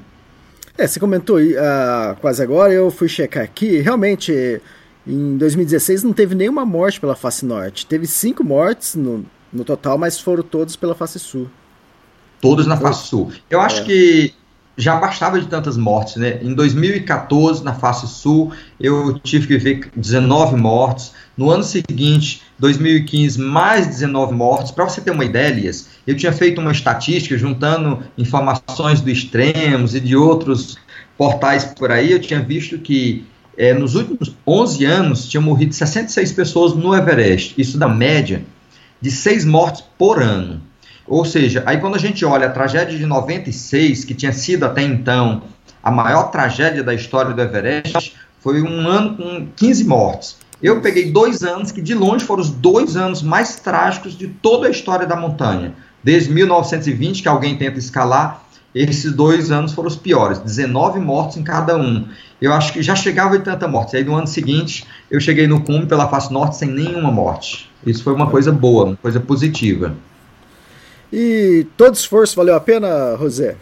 É, 0.76 0.86
você 0.86 0.98
comentou 0.98 1.38
uh, 1.38 2.16
quase 2.20 2.42
agora, 2.42 2.72
eu 2.72 2.90
fui 2.90 3.08
checar 3.08 3.44
aqui, 3.44 3.80
realmente 3.80 4.60
em 5.06 5.36
2016 5.36 6.02
não 6.02 6.12
teve 6.12 6.34
nenhuma 6.34 6.64
morte 6.64 7.00
pela 7.00 7.16
face 7.16 7.44
norte. 7.44 7.86
Teve 7.86 8.06
cinco 8.06 8.44
mortes 8.44 8.94
no, 8.94 9.24
no 9.52 9.64
total, 9.64 9.98
mas 9.98 10.20
foram 10.20 10.42
todos 10.42 10.76
pela 10.76 10.94
face 10.94 11.18
sul. 11.18 11.48
Todos 12.40 12.66
na 12.66 12.76
face 12.76 13.06
sul. 13.06 13.32
Eu 13.48 13.60
acho 13.60 13.82
é. 13.82 13.84
que 13.84 14.34
já 14.76 14.96
bastava 14.96 15.38
de 15.38 15.46
tantas 15.46 15.76
mortes, 15.76 16.16
né? 16.16 16.38
Em 16.42 16.54
2014, 16.54 17.62
na 17.62 17.74
face 17.74 18.06
sul, 18.08 18.52
eu 18.78 19.18
tive 19.18 19.46
que 19.46 19.58
ver 19.58 19.90
19 19.94 20.56
mortes. 20.56 21.12
No 21.36 21.50
ano 21.50 21.62
seguinte, 21.62 22.42
2015, 22.60 23.40
mais 23.40 23.86
19 23.86 24.34
mortes. 24.34 24.70
Para 24.70 24.84
você 24.84 25.00
ter 25.00 25.10
uma 25.10 25.24
ideia, 25.24 25.48
Elias, 25.48 25.88
eu 26.06 26.14
tinha 26.14 26.30
feito 26.30 26.60
uma 26.60 26.70
estatística 26.70 27.36
juntando 27.36 28.04
informações 28.16 29.00
do 29.00 29.10
Extremos 29.10 29.94
e 29.94 30.00
de 30.00 30.14
outros 30.14 30.76
portais 31.16 31.64
por 31.64 31.90
aí. 31.90 32.12
Eu 32.12 32.20
tinha 32.20 32.40
visto 32.40 32.78
que 32.78 33.24
é, 33.56 33.72
nos 33.72 33.94
últimos 33.94 34.36
11 34.46 34.84
anos 34.84 35.28
tinham 35.28 35.42
morrido 35.42 35.74
66 35.74 36.32
pessoas 36.32 36.74
no 36.74 36.94
Everest. 36.94 37.54
Isso 37.58 37.78
da 37.78 37.88
média 37.88 38.42
de 39.00 39.10
6 39.10 39.46
mortes 39.46 39.82
por 39.98 40.22
ano. 40.22 40.60
Ou 41.06 41.24
seja, 41.24 41.62
aí 41.66 41.78
quando 41.78 41.94
a 41.94 41.98
gente 41.98 42.24
olha 42.24 42.46
a 42.46 42.50
tragédia 42.50 42.96
de 42.96 43.06
96, 43.06 44.04
que 44.04 44.14
tinha 44.14 44.32
sido 44.32 44.64
até 44.64 44.82
então 44.82 45.42
a 45.82 45.90
maior 45.90 46.30
tragédia 46.30 46.84
da 46.84 46.94
história 46.94 47.32
do 47.32 47.40
Everest, 47.40 48.14
foi 48.38 48.60
um 48.62 48.86
ano 48.86 49.16
com 49.16 49.48
15 49.56 49.84
mortes. 49.84 50.36
Eu 50.62 50.80
peguei 50.80 51.10
dois 51.10 51.42
anos 51.42 51.72
que 51.72 51.80
de 51.80 51.94
longe 51.94 52.24
foram 52.24 52.42
os 52.42 52.50
dois 52.50 52.96
anos 52.96 53.22
mais 53.22 53.56
trágicos 53.56 54.16
de 54.16 54.28
toda 54.28 54.68
a 54.68 54.70
história 54.70 55.06
da 55.06 55.16
montanha. 55.16 55.74
Desde 56.02 56.30
1920, 56.32 57.22
que 57.22 57.28
alguém 57.28 57.56
tenta 57.56 57.78
escalar, 57.78 58.44
esses 58.74 59.12
dois 59.12 59.50
anos 59.50 59.72
foram 59.72 59.88
os 59.88 59.96
piores, 59.96 60.38
19 60.38 61.00
mortes 61.00 61.36
em 61.36 61.42
cada 61.42 61.76
um. 61.76 62.06
Eu 62.40 62.52
acho 62.52 62.72
que 62.72 62.82
já 62.82 62.94
chegava 62.94 63.38
de 63.38 63.44
tanta 63.44 63.66
morte. 63.66 63.96
Aí 63.96 64.04
no 64.04 64.14
ano 64.14 64.26
seguinte, 64.26 64.86
eu 65.10 65.20
cheguei 65.20 65.46
no 65.46 65.62
cume 65.62 65.86
pela 65.86 66.08
face 66.08 66.32
norte 66.32 66.56
sem 66.56 66.68
nenhuma 66.68 67.10
morte. 67.10 67.70
Isso 67.84 68.04
foi 68.04 68.12
uma 68.12 68.30
coisa 68.30 68.52
boa, 68.52 68.84
uma 68.84 68.96
coisa 68.96 69.18
positiva. 69.18 69.94
E 71.12 71.66
todo 71.76 71.94
esforço 71.94 72.36
valeu 72.36 72.54
a 72.54 72.60
pena, 72.60 73.16
José? 73.18 73.56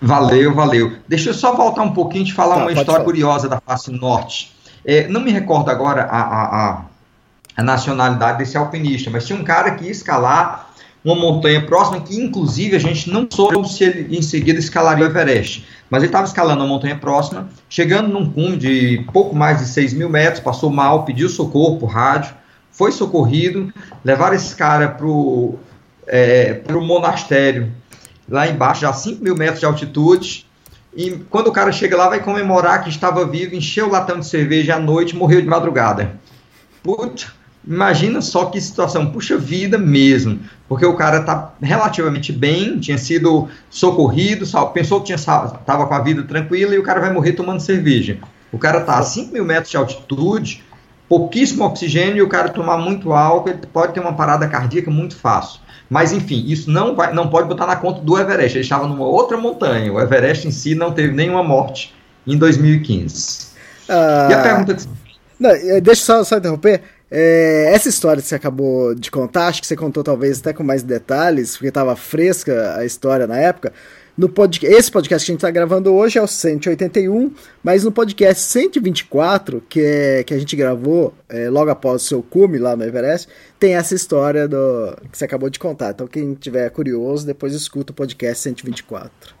Valeu, 0.00 0.54
valeu. 0.54 0.92
Deixa 1.08 1.30
eu 1.30 1.34
só 1.34 1.54
voltar 1.54 1.82
um 1.82 1.94
pouquinho 1.94 2.24
de 2.24 2.34
falar 2.34 2.56
tá, 2.56 2.60
uma 2.62 2.72
história 2.72 2.92
falar. 2.92 3.04
curiosa 3.04 3.48
da 3.48 3.60
face 3.60 3.90
norte. 3.90 4.55
É, 4.86 5.08
não 5.08 5.20
me 5.20 5.32
recordo 5.32 5.68
agora 5.68 6.04
a, 6.04 6.20
a, 6.20 6.44
a, 6.44 6.84
a, 7.56 7.62
nacionalidade 7.62 8.38
desse 8.38 8.56
alpinista, 8.56 9.10
mas 9.10 9.26
tinha 9.26 9.36
um 9.36 9.42
cara 9.42 9.72
que 9.72 9.86
ia 9.86 9.90
escalar 9.90 10.70
uma 11.04 11.16
montanha 11.16 11.64
próxima 11.66 12.00
que, 12.00 12.16
inclusive, 12.16 12.76
a 12.76 12.78
gente 12.78 13.10
não 13.10 13.26
soube 13.28 13.68
se 13.68 13.82
ele 13.82 14.16
em 14.16 14.22
seguida 14.22 14.58
escalaria 14.60 15.04
o 15.04 15.08
Everest. 15.08 15.66
Mas 15.90 16.02
ele 16.02 16.08
estava 16.08 16.24
escalando 16.24 16.62
a 16.62 16.66
montanha 16.66 16.96
próxima, 16.96 17.48
chegando 17.68 18.08
num 18.08 18.30
cume 18.30 18.56
de 18.56 19.04
pouco 19.12 19.34
mais 19.34 19.58
de 19.58 19.66
6 19.66 19.94
mil 19.94 20.08
metros, 20.08 20.40
passou 20.40 20.70
mal, 20.70 21.04
pediu 21.04 21.28
socorro 21.28 21.78
por 21.78 21.86
rádio, 21.86 22.34
foi 22.70 22.92
socorrido, 22.92 23.72
levaram 24.04 24.36
esse 24.36 24.54
cara 24.54 24.88
para 24.88 25.06
o 25.06 25.58
é, 26.06 26.60
monastério, 26.70 27.72
lá 28.28 28.46
embaixo, 28.48 28.82
já 28.82 28.90
a 28.90 28.92
5 28.92 29.22
mil 29.22 29.36
metros 29.36 29.60
de 29.60 29.66
altitude, 29.66 30.45
e 30.96 31.10
quando 31.30 31.48
o 31.48 31.52
cara 31.52 31.70
chega 31.70 31.96
lá, 31.96 32.08
vai 32.08 32.22
comemorar 32.22 32.82
que 32.82 32.88
estava 32.88 33.26
vivo, 33.26 33.54
encheu 33.54 33.88
o 33.88 33.90
latão 33.90 34.18
de 34.18 34.26
cerveja 34.26 34.76
à 34.76 34.78
noite 34.78 35.14
morreu 35.14 35.40
de 35.40 35.46
madrugada. 35.46 36.18
Putz, 36.82 37.26
Imagina 37.66 38.22
só 38.22 38.44
que 38.44 38.60
situação, 38.60 39.10
puxa 39.10 39.36
vida 39.36 39.76
mesmo, 39.76 40.38
porque 40.68 40.86
o 40.86 40.94
cara 40.94 41.22
tá 41.22 41.52
relativamente 41.60 42.32
bem, 42.32 42.78
tinha 42.78 42.96
sido 42.96 43.48
socorrido, 43.68 44.46
pensou 44.72 45.00
que 45.00 45.12
estava 45.12 45.86
com 45.86 45.94
a 45.94 45.98
vida 45.98 46.22
tranquila 46.22 46.76
e 46.76 46.78
o 46.78 46.84
cara 46.84 47.00
vai 47.00 47.12
morrer 47.12 47.32
tomando 47.32 47.58
cerveja. 47.58 48.18
O 48.52 48.58
cara 48.58 48.82
tá 48.82 48.98
a 48.98 49.02
5 49.02 49.32
mil 49.32 49.44
metros 49.44 49.70
de 49.72 49.76
altitude, 49.76 50.62
pouquíssimo 51.08 51.64
oxigênio 51.64 52.18
e 52.18 52.22
o 52.22 52.28
cara 52.28 52.48
tomar 52.48 52.78
muito 52.78 53.12
álcool, 53.12 53.50
ele 53.50 53.58
pode 53.72 53.92
ter 53.94 54.00
uma 54.00 54.14
parada 54.14 54.48
cardíaca 54.48 54.90
muito 54.90 55.16
fácil. 55.16 55.60
Mas 55.88 56.12
enfim, 56.12 56.44
isso 56.46 56.70
não, 56.70 56.96
vai, 56.96 57.12
não 57.12 57.28
pode 57.28 57.48
botar 57.48 57.66
na 57.66 57.76
conta 57.76 58.00
do 58.00 58.18
Everest. 58.18 58.58
Ele 58.58 58.64
estava 58.64 58.88
numa 58.88 59.06
outra 59.06 59.36
montanha. 59.36 59.92
O 59.92 60.00
Everest 60.00 60.48
em 60.48 60.50
si 60.50 60.74
não 60.74 60.92
teve 60.92 61.14
nenhuma 61.14 61.44
morte 61.44 61.94
em 62.26 62.36
2015. 62.36 63.46
Ah, 63.88 64.28
e 64.30 64.34
a 64.34 64.42
pergunta 64.42 64.74
que... 64.74 64.84
Não, 65.38 65.50
eh, 65.50 65.80
deixa 65.80 66.00
eu 66.02 66.06
só, 66.06 66.24
só 66.24 66.36
interromper. 66.38 66.82
É, 67.08 67.70
essa 67.72 67.88
história 67.88 68.20
que 68.20 68.26
você 68.26 68.34
acabou 68.34 68.94
de 68.94 69.10
contar, 69.10 69.46
acho 69.46 69.60
que 69.60 69.66
você 69.66 69.76
contou 69.76 70.02
talvez 70.02 70.40
até 70.40 70.52
com 70.52 70.64
mais 70.64 70.82
detalhes, 70.82 71.52
porque 71.52 71.68
estava 71.68 71.94
fresca 71.94 72.76
a 72.76 72.84
história 72.84 73.26
na 73.26 73.36
época. 73.36 73.72
No 74.16 74.30
pod... 74.30 74.64
Esse 74.64 74.90
podcast 74.90 75.26
que 75.26 75.30
a 75.30 75.34
gente 75.34 75.40
está 75.40 75.50
gravando 75.50 75.92
hoje 75.92 76.18
é 76.18 76.22
o 76.22 76.26
181, 76.26 77.32
mas 77.62 77.84
no 77.84 77.92
podcast 77.92 78.42
124, 78.44 79.62
que, 79.68 79.80
é, 79.80 80.24
que 80.24 80.32
a 80.32 80.38
gente 80.38 80.56
gravou 80.56 81.12
é, 81.28 81.50
logo 81.50 81.70
após 81.70 82.02
o 82.02 82.06
seu 82.06 82.22
cume 82.22 82.56
lá 82.56 82.74
no 82.74 82.82
Everest, 82.82 83.28
tem 83.60 83.74
essa 83.74 83.94
história 83.94 84.48
do 84.48 84.96
que 85.12 85.18
você 85.18 85.26
acabou 85.26 85.50
de 85.50 85.58
contar. 85.58 85.90
Então, 85.90 86.06
quem 86.06 86.32
tiver 86.32 86.70
curioso, 86.70 87.26
depois 87.26 87.52
escuta 87.52 87.92
o 87.92 87.94
podcast 87.94 88.42
124. 88.42 89.34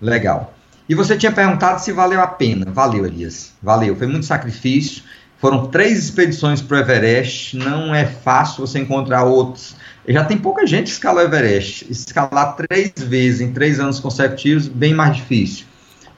Legal. 0.00 0.52
E 0.88 0.94
você 0.94 1.16
tinha 1.16 1.30
perguntado 1.30 1.80
se 1.80 1.92
valeu 1.92 2.20
a 2.20 2.26
pena. 2.26 2.66
Valeu, 2.72 3.06
Elias. 3.06 3.52
Valeu. 3.62 3.94
Foi 3.94 4.08
muito 4.08 4.26
sacrifício 4.26 5.04
foram 5.38 5.66
três 5.66 5.98
expedições 5.98 6.62
para 6.62 6.78
o 6.78 6.80
Everest, 6.80 7.56
não 7.56 7.94
é 7.94 8.06
fácil 8.06 8.66
você 8.66 8.78
encontrar 8.78 9.24
outros. 9.24 9.76
Já 10.08 10.24
tem 10.24 10.38
pouca 10.38 10.66
gente 10.66 10.84
que 10.84 10.90
escalou 10.90 11.22
o 11.22 11.26
Everest. 11.26 11.86
Escalar 11.90 12.56
três 12.56 12.92
vezes 12.96 13.40
em 13.40 13.52
três 13.52 13.80
anos 13.80 13.98
consecutivos, 13.98 14.68
bem 14.68 14.94
mais 14.94 15.16
difícil. 15.16 15.66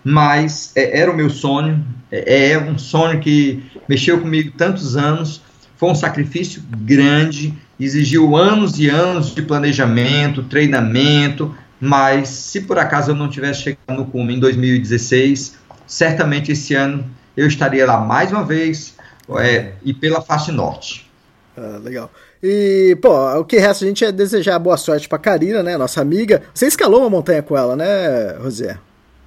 Mas 0.05 0.73
é, 0.77 1.01
era 1.01 1.11
o 1.11 1.17
meu 1.17 1.31
sonho, 1.31 1.85
é, 2.11 2.53
é 2.53 2.59
um 2.59 2.79
sonho 2.79 3.19
que 3.21 3.63
mexeu 3.89 4.21
comigo 4.21 4.53
tantos 4.57 4.97
anos. 4.97 5.43
Foi 5.77 5.91
um 5.91 5.95
sacrifício 5.95 6.63
grande, 6.79 7.55
exigiu 7.79 8.37
anos 8.37 8.79
e 8.79 8.89
anos 8.89 9.35
de 9.35 9.43
planejamento, 9.43 10.43
treinamento, 10.43 11.55
mas 11.81 12.29
se 12.29 12.63
por 12.63 12.79
acaso 12.79 13.13
eu 13.13 13.15
não 13.15 13.29
tivesse 13.29 13.63
chegado 13.63 13.97
no 13.97 14.07
cume 14.07 14.35
em 14.35 14.41
2016, 14.41 15.57
certamente 15.87 16.53
esse 16.53 16.75
ano 16.75 17.05
eu 17.37 17.47
estaria 17.47 17.87
lá 17.87 18.01
mais 18.01 18.33
uma 18.33 18.45
vez, 18.45 18.97
é, 19.39 19.75
e 19.85 19.95
pela 19.95 20.21
face 20.21 20.51
norte. 20.51 21.09
Ah, 21.57 21.79
legal. 21.83 22.11
E, 22.43 22.97
pô, 23.03 23.39
o 23.39 23.45
que 23.45 23.59
resta 23.59 23.85
a 23.85 23.89
gente 23.89 24.05
é 24.05 24.13
desejar 24.13 24.59
boa 24.59 24.77
sorte 24.77 25.09
pra 25.09 25.19
Karina, 25.19 25.63
né? 25.63 25.77
Nossa 25.77 26.01
amiga. 26.01 26.43
Você 26.55 26.67
escalou 26.67 27.01
uma 27.01 27.11
montanha 27.11 27.43
com 27.43 27.57
ela, 27.57 27.75
né, 27.75 28.37
Rosé? 28.41 28.79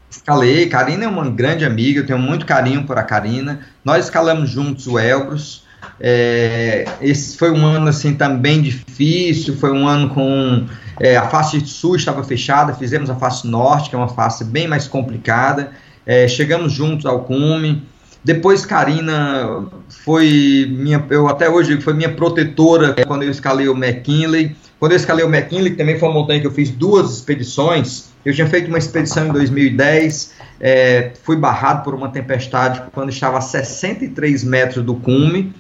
Escalei. 0.09 0.67
Karina 0.67 1.05
é 1.05 1.07
uma 1.07 1.29
grande 1.29 1.65
amiga, 1.65 1.99
eu 1.99 2.05
tenho 2.05 2.19
muito 2.19 2.45
carinho 2.45 2.85
por 2.85 2.97
a 2.97 3.03
Karina. 3.03 3.61
Nós 3.83 4.05
escalamos 4.05 4.49
juntos 4.49 4.87
o 4.87 4.99
Elbrus. 4.99 5.65
É, 5.99 6.85
esse 7.01 7.37
foi 7.37 7.51
um 7.51 7.65
ano 7.65 7.87
assim 7.87 8.13
também 8.13 8.61
difícil, 8.61 9.55
foi 9.55 9.71
um 9.71 9.87
ano 9.87 10.09
com 10.09 10.65
é, 10.99 11.17
a 11.17 11.27
face 11.27 11.59
sul 11.61 11.95
estava 11.95 12.23
fechada, 12.23 12.73
fizemos 12.73 13.09
a 13.09 13.15
face 13.15 13.47
norte, 13.47 13.89
que 13.89 13.95
é 13.95 13.97
uma 13.97 14.07
face 14.07 14.43
bem 14.43 14.67
mais 14.67 14.87
complicada. 14.87 15.71
É, 16.05 16.27
chegamos 16.27 16.71
juntos 16.71 17.05
ao 17.05 17.23
cume. 17.23 17.83
Depois 18.23 18.65
Karina 18.65 19.65
foi 19.89 20.67
minha, 20.69 21.03
eu 21.09 21.27
até 21.27 21.49
hoje 21.49 21.81
foi 21.81 21.93
minha 21.93 22.13
protetora 22.13 22.93
quando 23.05 23.23
eu 23.23 23.31
escalei 23.31 23.67
o 23.67 23.75
McKinley. 23.75 24.55
Quando 24.79 24.91
eu 24.91 24.95
escalei 24.95 25.25
o 25.25 25.27
McKinley, 25.27 25.75
também 25.75 25.97
foi 25.97 26.07
uma 26.07 26.19
montanha 26.19 26.39
que 26.39 26.45
eu 26.45 26.51
fiz 26.51 26.69
duas 26.69 27.11
expedições. 27.11 28.09
Eu 28.23 28.33
tinha 28.33 28.47
feito 28.47 28.67
uma 28.67 28.77
expedição 28.77 29.27
em 29.27 29.31
2010, 29.31 30.33
é, 30.59 31.11
fui 31.23 31.35
barrado 31.35 31.83
por 31.83 31.95
uma 31.95 32.09
tempestade 32.09 32.83
quando 32.91 33.09
estava 33.09 33.39
a 33.39 33.41
63 33.41 34.43
metros 34.43 34.85
do 34.85 34.95
cume. 34.95 35.53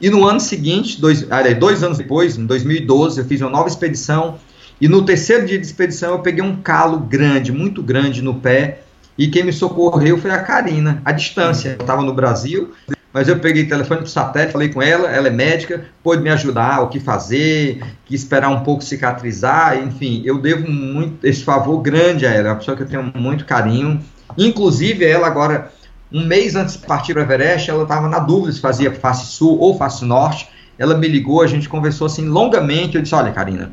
E 0.00 0.08
no 0.08 0.26
ano 0.26 0.40
seguinte, 0.40 0.98
dois, 0.98 1.26
dois 1.58 1.82
anos 1.82 1.98
depois, 1.98 2.38
em 2.38 2.46
2012, 2.46 3.20
eu 3.20 3.26
fiz 3.26 3.42
uma 3.42 3.50
nova 3.50 3.68
expedição. 3.68 4.38
E 4.80 4.88
no 4.88 5.02
terceiro 5.04 5.44
dia 5.44 5.58
de 5.58 5.66
expedição, 5.66 6.12
eu 6.12 6.20
peguei 6.20 6.42
um 6.42 6.56
calo 6.56 6.98
grande, 6.98 7.52
muito 7.52 7.82
grande 7.82 8.22
no 8.22 8.36
pé 8.36 8.84
e 9.20 9.28
quem 9.28 9.44
me 9.44 9.52
socorreu 9.52 10.16
foi 10.16 10.30
a 10.30 10.38
Karina, 10.38 11.02
à 11.04 11.12
distância. 11.12 11.76
Eu 11.78 11.82
estava 11.82 12.00
no 12.00 12.14
Brasil, 12.14 12.72
mas 13.12 13.28
eu 13.28 13.38
peguei 13.38 13.64
o 13.64 13.68
telefone 13.68 14.00
para 14.00 14.06
o 14.06 14.10
satélite, 14.10 14.52
falei 14.54 14.70
com 14.70 14.80
ela, 14.80 15.10
ela 15.10 15.28
é 15.28 15.30
médica, 15.30 15.84
pôde 16.02 16.22
me 16.22 16.30
ajudar, 16.30 16.80
o 16.80 16.88
que 16.88 16.98
fazer, 16.98 17.82
que 18.06 18.14
esperar 18.14 18.48
um 18.48 18.60
pouco 18.60 18.82
cicatrizar, 18.82 19.76
enfim, 19.76 20.22
eu 20.24 20.38
devo 20.38 20.70
muito 20.72 21.22
esse 21.22 21.44
favor 21.44 21.82
grande 21.82 22.26
a 22.26 22.30
ela, 22.30 22.48
é 22.48 22.50
uma 22.52 22.56
pessoa 22.56 22.74
que 22.74 22.82
eu 22.82 22.88
tenho 22.88 23.12
muito 23.14 23.44
carinho. 23.44 24.00
Inclusive, 24.38 25.04
ela 25.04 25.26
agora, 25.26 25.70
um 26.10 26.24
mês 26.24 26.56
antes 26.56 26.78
de 26.78 26.86
partir 26.86 27.12
para 27.12 27.20
o 27.20 27.24
Everest, 27.26 27.68
ela 27.68 27.82
estava 27.82 28.08
na 28.08 28.20
dúvida 28.20 28.52
se 28.54 28.60
fazia 28.60 28.90
face 28.90 29.26
sul 29.26 29.58
ou 29.58 29.76
face 29.76 30.02
norte. 30.02 30.48
Ela 30.78 30.96
me 30.96 31.06
ligou, 31.06 31.42
a 31.42 31.46
gente 31.46 31.68
conversou 31.68 32.06
assim 32.06 32.26
longamente. 32.26 32.96
Eu 32.96 33.02
disse: 33.02 33.14
Olha, 33.14 33.32
Karina, 33.32 33.70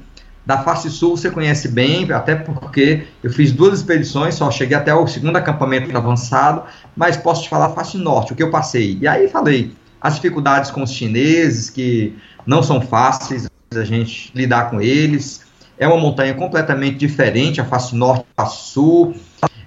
da 0.47 0.59
face 0.59 0.89
sul 0.89 1.17
você 1.17 1.29
conhece 1.29 1.67
bem, 1.67 2.09
até 2.09 2.33
porque 2.33 3.03
eu 3.21 3.29
fiz 3.29 3.51
duas 3.51 3.79
expedições, 3.79 4.35
só 4.35 4.49
cheguei 4.49 4.77
até 4.77 4.95
o 4.95 5.05
segundo 5.05 5.35
acampamento 5.35 5.95
avançado, 5.95 6.63
mas 6.95 7.17
posso 7.17 7.43
te 7.43 7.49
falar 7.49 7.71
face 7.71 7.97
norte, 7.97 8.31
o 8.31 8.35
que 8.35 8.41
eu 8.41 8.49
passei. 8.49 8.97
E 9.01 9.05
aí 9.05 9.27
falei 9.27 9.73
as 9.99 10.15
dificuldades 10.15 10.71
com 10.71 10.81
os 10.81 10.91
chineses, 10.91 11.69
que 11.69 12.15
não 12.45 12.63
são 12.63 12.79
fáceis 12.79 13.49
a 13.75 13.83
gente 13.83 14.31
lidar 14.33 14.69
com 14.69 14.79
eles. 14.79 15.41
É 15.77 15.85
uma 15.85 15.97
montanha 15.97 16.33
completamente 16.33 16.95
diferente, 16.95 17.59
a 17.59 17.65
face 17.65 17.93
norte 17.93 18.25
a 18.37 18.45
face 18.45 18.71
sul 18.71 19.13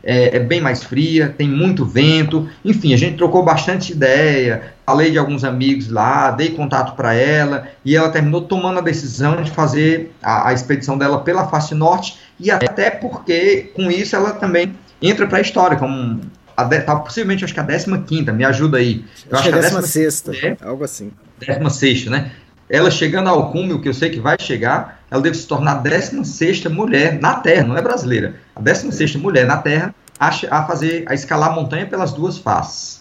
é, 0.02 0.36
é, 0.36 0.40
bem 0.40 0.60
mais 0.60 0.82
fria, 0.82 1.28
tem 1.36 1.48
muito 1.48 1.84
vento. 1.84 2.48
Enfim, 2.64 2.94
a 2.94 2.96
gente 2.96 3.16
trocou 3.16 3.44
bastante 3.44 3.92
ideia. 3.92 4.74
Falei 4.90 5.12
de 5.12 5.18
alguns 5.18 5.44
amigos 5.44 5.88
lá, 5.88 6.32
dei 6.32 6.50
contato 6.50 6.96
para 6.96 7.14
ela 7.14 7.68
e 7.84 7.94
ela 7.94 8.08
terminou 8.08 8.40
tomando 8.40 8.80
a 8.80 8.82
decisão 8.82 9.40
de 9.40 9.48
fazer 9.52 10.12
a, 10.20 10.48
a 10.48 10.52
expedição 10.52 10.98
dela 10.98 11.20
pela 11.20 11.46
face 11.46 11.76
norte 11.76 12.18
e 12.40 12.50
até 12.50 12.90
porque 12.90 13.70
com 13.72 13.88
isso 13.88 14.16
ela 14.16 14.32
também 14.32 14.74
entra 15.00 15.28
para 15.28 15.38
a 15.38 15.40
história 15.40 15.76
como 15.76 16.20
a 16.56 16.64
de, 16.64 16.80
tá, 16.80 16.96
possivelmente 16.96 17.44
acho 17.44 17.54
que 17.54 17.60
a 17.60 17.64
15 17.64 18.32
me 18.32 18.44
ajuda 18.44 18.78
aí. 18.78 19.04
Eu 19.30 19.38
acho, 19.38 19.48
acho 19.48 19.60
que 19.60 19.66
a 19.66 19.80
16 19.80 20.24
é, 20.42 20.56
algo 20.60 20.82
assim. 20.82 21.12
16 21.38 22.06
né? 22.06 22.32
Ela 22.68 22.90
chegando 22.90 23.28
ao 23.28 23.52
cume, 23.52 23.72
o 23.72 23.80
que 23.80 23.88
eu 23.88 23.94
sei 23.94 24.10
que 24.10 24.18
vai 24.18 24.34
chegar, 24.40 25.04
ela 25.08 25.22
deve 25.22 25.36
se 25.36 25.46
tornar 25.46 25.72
a 25.72 25.78
16 25.82 26.64
mulher 26.64 27.20
na 27.20 27.34
Terra, 27.34 27.62
não 27.62 27.76
é 27.76 27.82
brasileira, 27.82 28.34
a 28.56 28.60
16 28.60 29.14
mulher 29.14 29.46
na 29.46 29.58
Terra 29.58 29.94
a, 30.18 30.30
a, 30.50 30.64
fazer, 30.66 31.04
a 31.06 31.14
escalar 31.14 31.50
a 31.50 31.52
montanha 31.52 31.86
pelas 31.86 32.12
duas 32.12 32.38
faces. 32.38 32.99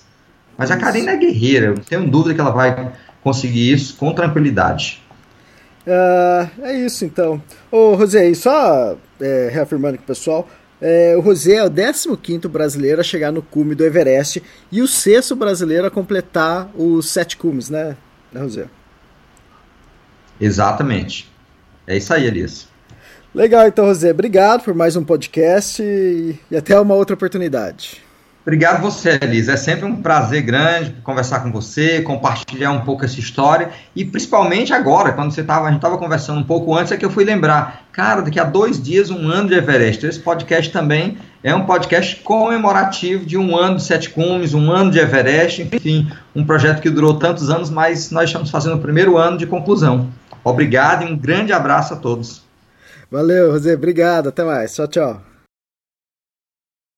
Mas 0.60 0.70
a 0.72 0.76
Karina 0.76 1.14
é 1.14 1.16
guerreira, 1.16 1.68
eu 1.68 1.80
tenho 1.80 2.06
dúvida 2.06 2.36
que 2.36 2.42
ela 2.42 2.50
vai 2.50 2.92
conseguir 3.24 3.72
isso 3.72 3.96
com 3.96 4.14
tranquilidade. 4.14 5.02
Uh, 5.88 6.66
é 6.66 6.86
isso 6.86 7.06
então. 7.06 7.42
Ô 7.72 7.96
Rosé, 7.96 8.34
só 8.34 8.98
é, 9.22 9.50
reafirmando 9.50 9.96
aqui 9.96 10.04
pessoal, 10.04 10.50
é, 10.82 11.16
o 11.16 11.22
Rosé 11.22 11.56
é 11.56 11.64
o 11.64 12.18
15 12.18 12.50
brasileiro 12.50 13.00
a 13.00 13.04
chegar 13.06 13.32
no 13.32 13.42
cume 13.42 13.74
do 13.74 13.86
Everest 13.86 14.44
e 14.70 14.82
o 14.82 14.88
sexto 14.88 15.34
brasileiro 15.34 15.88
a 15.88 15.90
completar 15.90 16.70
os 16.76 17.10
sete 17.10 17.38
cumes, 17.38 17.70
né, 17.70 17.96
né 18.30 18.42
Rosé? 18.42 18.66
Exatamente. 20.42 21.32
É 21.88 21.96
isso 21.96 22.14
aí, 22.14 22.28
Elias. 22.28 22.68
Legal, 23.34 23.66
então, 23.66 23.88
José. 23.88 24.12
Obrigado 24.12 24.66
por 24.66 24.74
mais 24.74 24.98
um 24.98 25.06
podcast 25.06 25.82
e, 25.82 26.38
e 26.52 26.58
até 26.58 26.78
uma 26.78 26.96
outra 26.96 27.14
oportunidade. 27.14 28.09
Obrigado 28.42 28.82
você, 28.82 29.20
Elias. 29.22 29.50
É 29.50 29.58
sempre 29.58 29.86
um 29.86 30.02
prazer 30.02 30.42
grande 30.42 30.96
conversar 31.04 31.42
com 31.42 31.52
você, 31.52 32.02
compartilhar 32.02 32.72
um 32.72 32.82
pouco 32.82 33.04
essa 33.04 33.20
história 33.20 33.70
e 33.96 34.06
principalmente 34.06 34.74
agora, 34.74 35.12
quando 35.12 35.32
você 35.32 35.44
tava, 35.44 35.66
a 35.66 35.70
gente 35.70 35.78
estava 35.78 35.98
conversando 35.98 36.40
um 36.40 36.44
pouco 36.44 36.76
antes, 36.76 36.92
é 36.92 36.98
que 36.98 37.06
eu 37.06 37.12
fui 37.12 37.24
lembrar, 37.24 37.84
cara, 37.92 38.22
daqui 38.22 38.40
a 38.40 38.44
dois 38.44 38.82
dias, 38.82 39.12
um 39.12 39.30
ano 39.30 39.50
de 39.50 39.56
Everest. 39.56 40.06
Esse 40.06 40.20
podcast 40.20 40.72
também 40.72 41.18
é 41.44 41.54
um 41.54 41.66
podcast 41.66 42.16
comemorativo 42.18 43.26
de 43.26 43.38
um 43.38 43.56
ano 43.56 43.76
de 43.76 43.84
Sete 43.84 44.10
Cumes, 44.10 44.54
um 44.54 44.72
ano 44.72 44.90
de 44.90 45.00
Everest, 45.00 45.62
enfim, 45.62 46.10
um 46.36 46.46
projeto 46.46 46.82
que 46.82 46.90
durou 46.90 47.16
tantos 47.16 47.50
anos, 47.50 47.70
mas 47.70 48.10
nós 48.10 48.30
estamos 48.30 48.50
fazendo 48.50 48.76
o 48.76 48.80
primeiro 48.80 49.18
ano 49.18 49.38
de 49.38 49.46
conclusão. 49.46 50.10
Obrigado 50.44 51.06
e 51.06 51.12
um 51.12 51.18
grande 51.18 51.52
abraço 51.52 51.94
a 51.94 51.98
todos. 51.98 52.42
Valeu, 53.12 53.52
José. 53.52 53.74
Obrigado. 53.74 54.30
Até 54.30 54.44
mais. 54.44 54.74
Tchau, 54.74 54.88
tchau. 54.88 55.29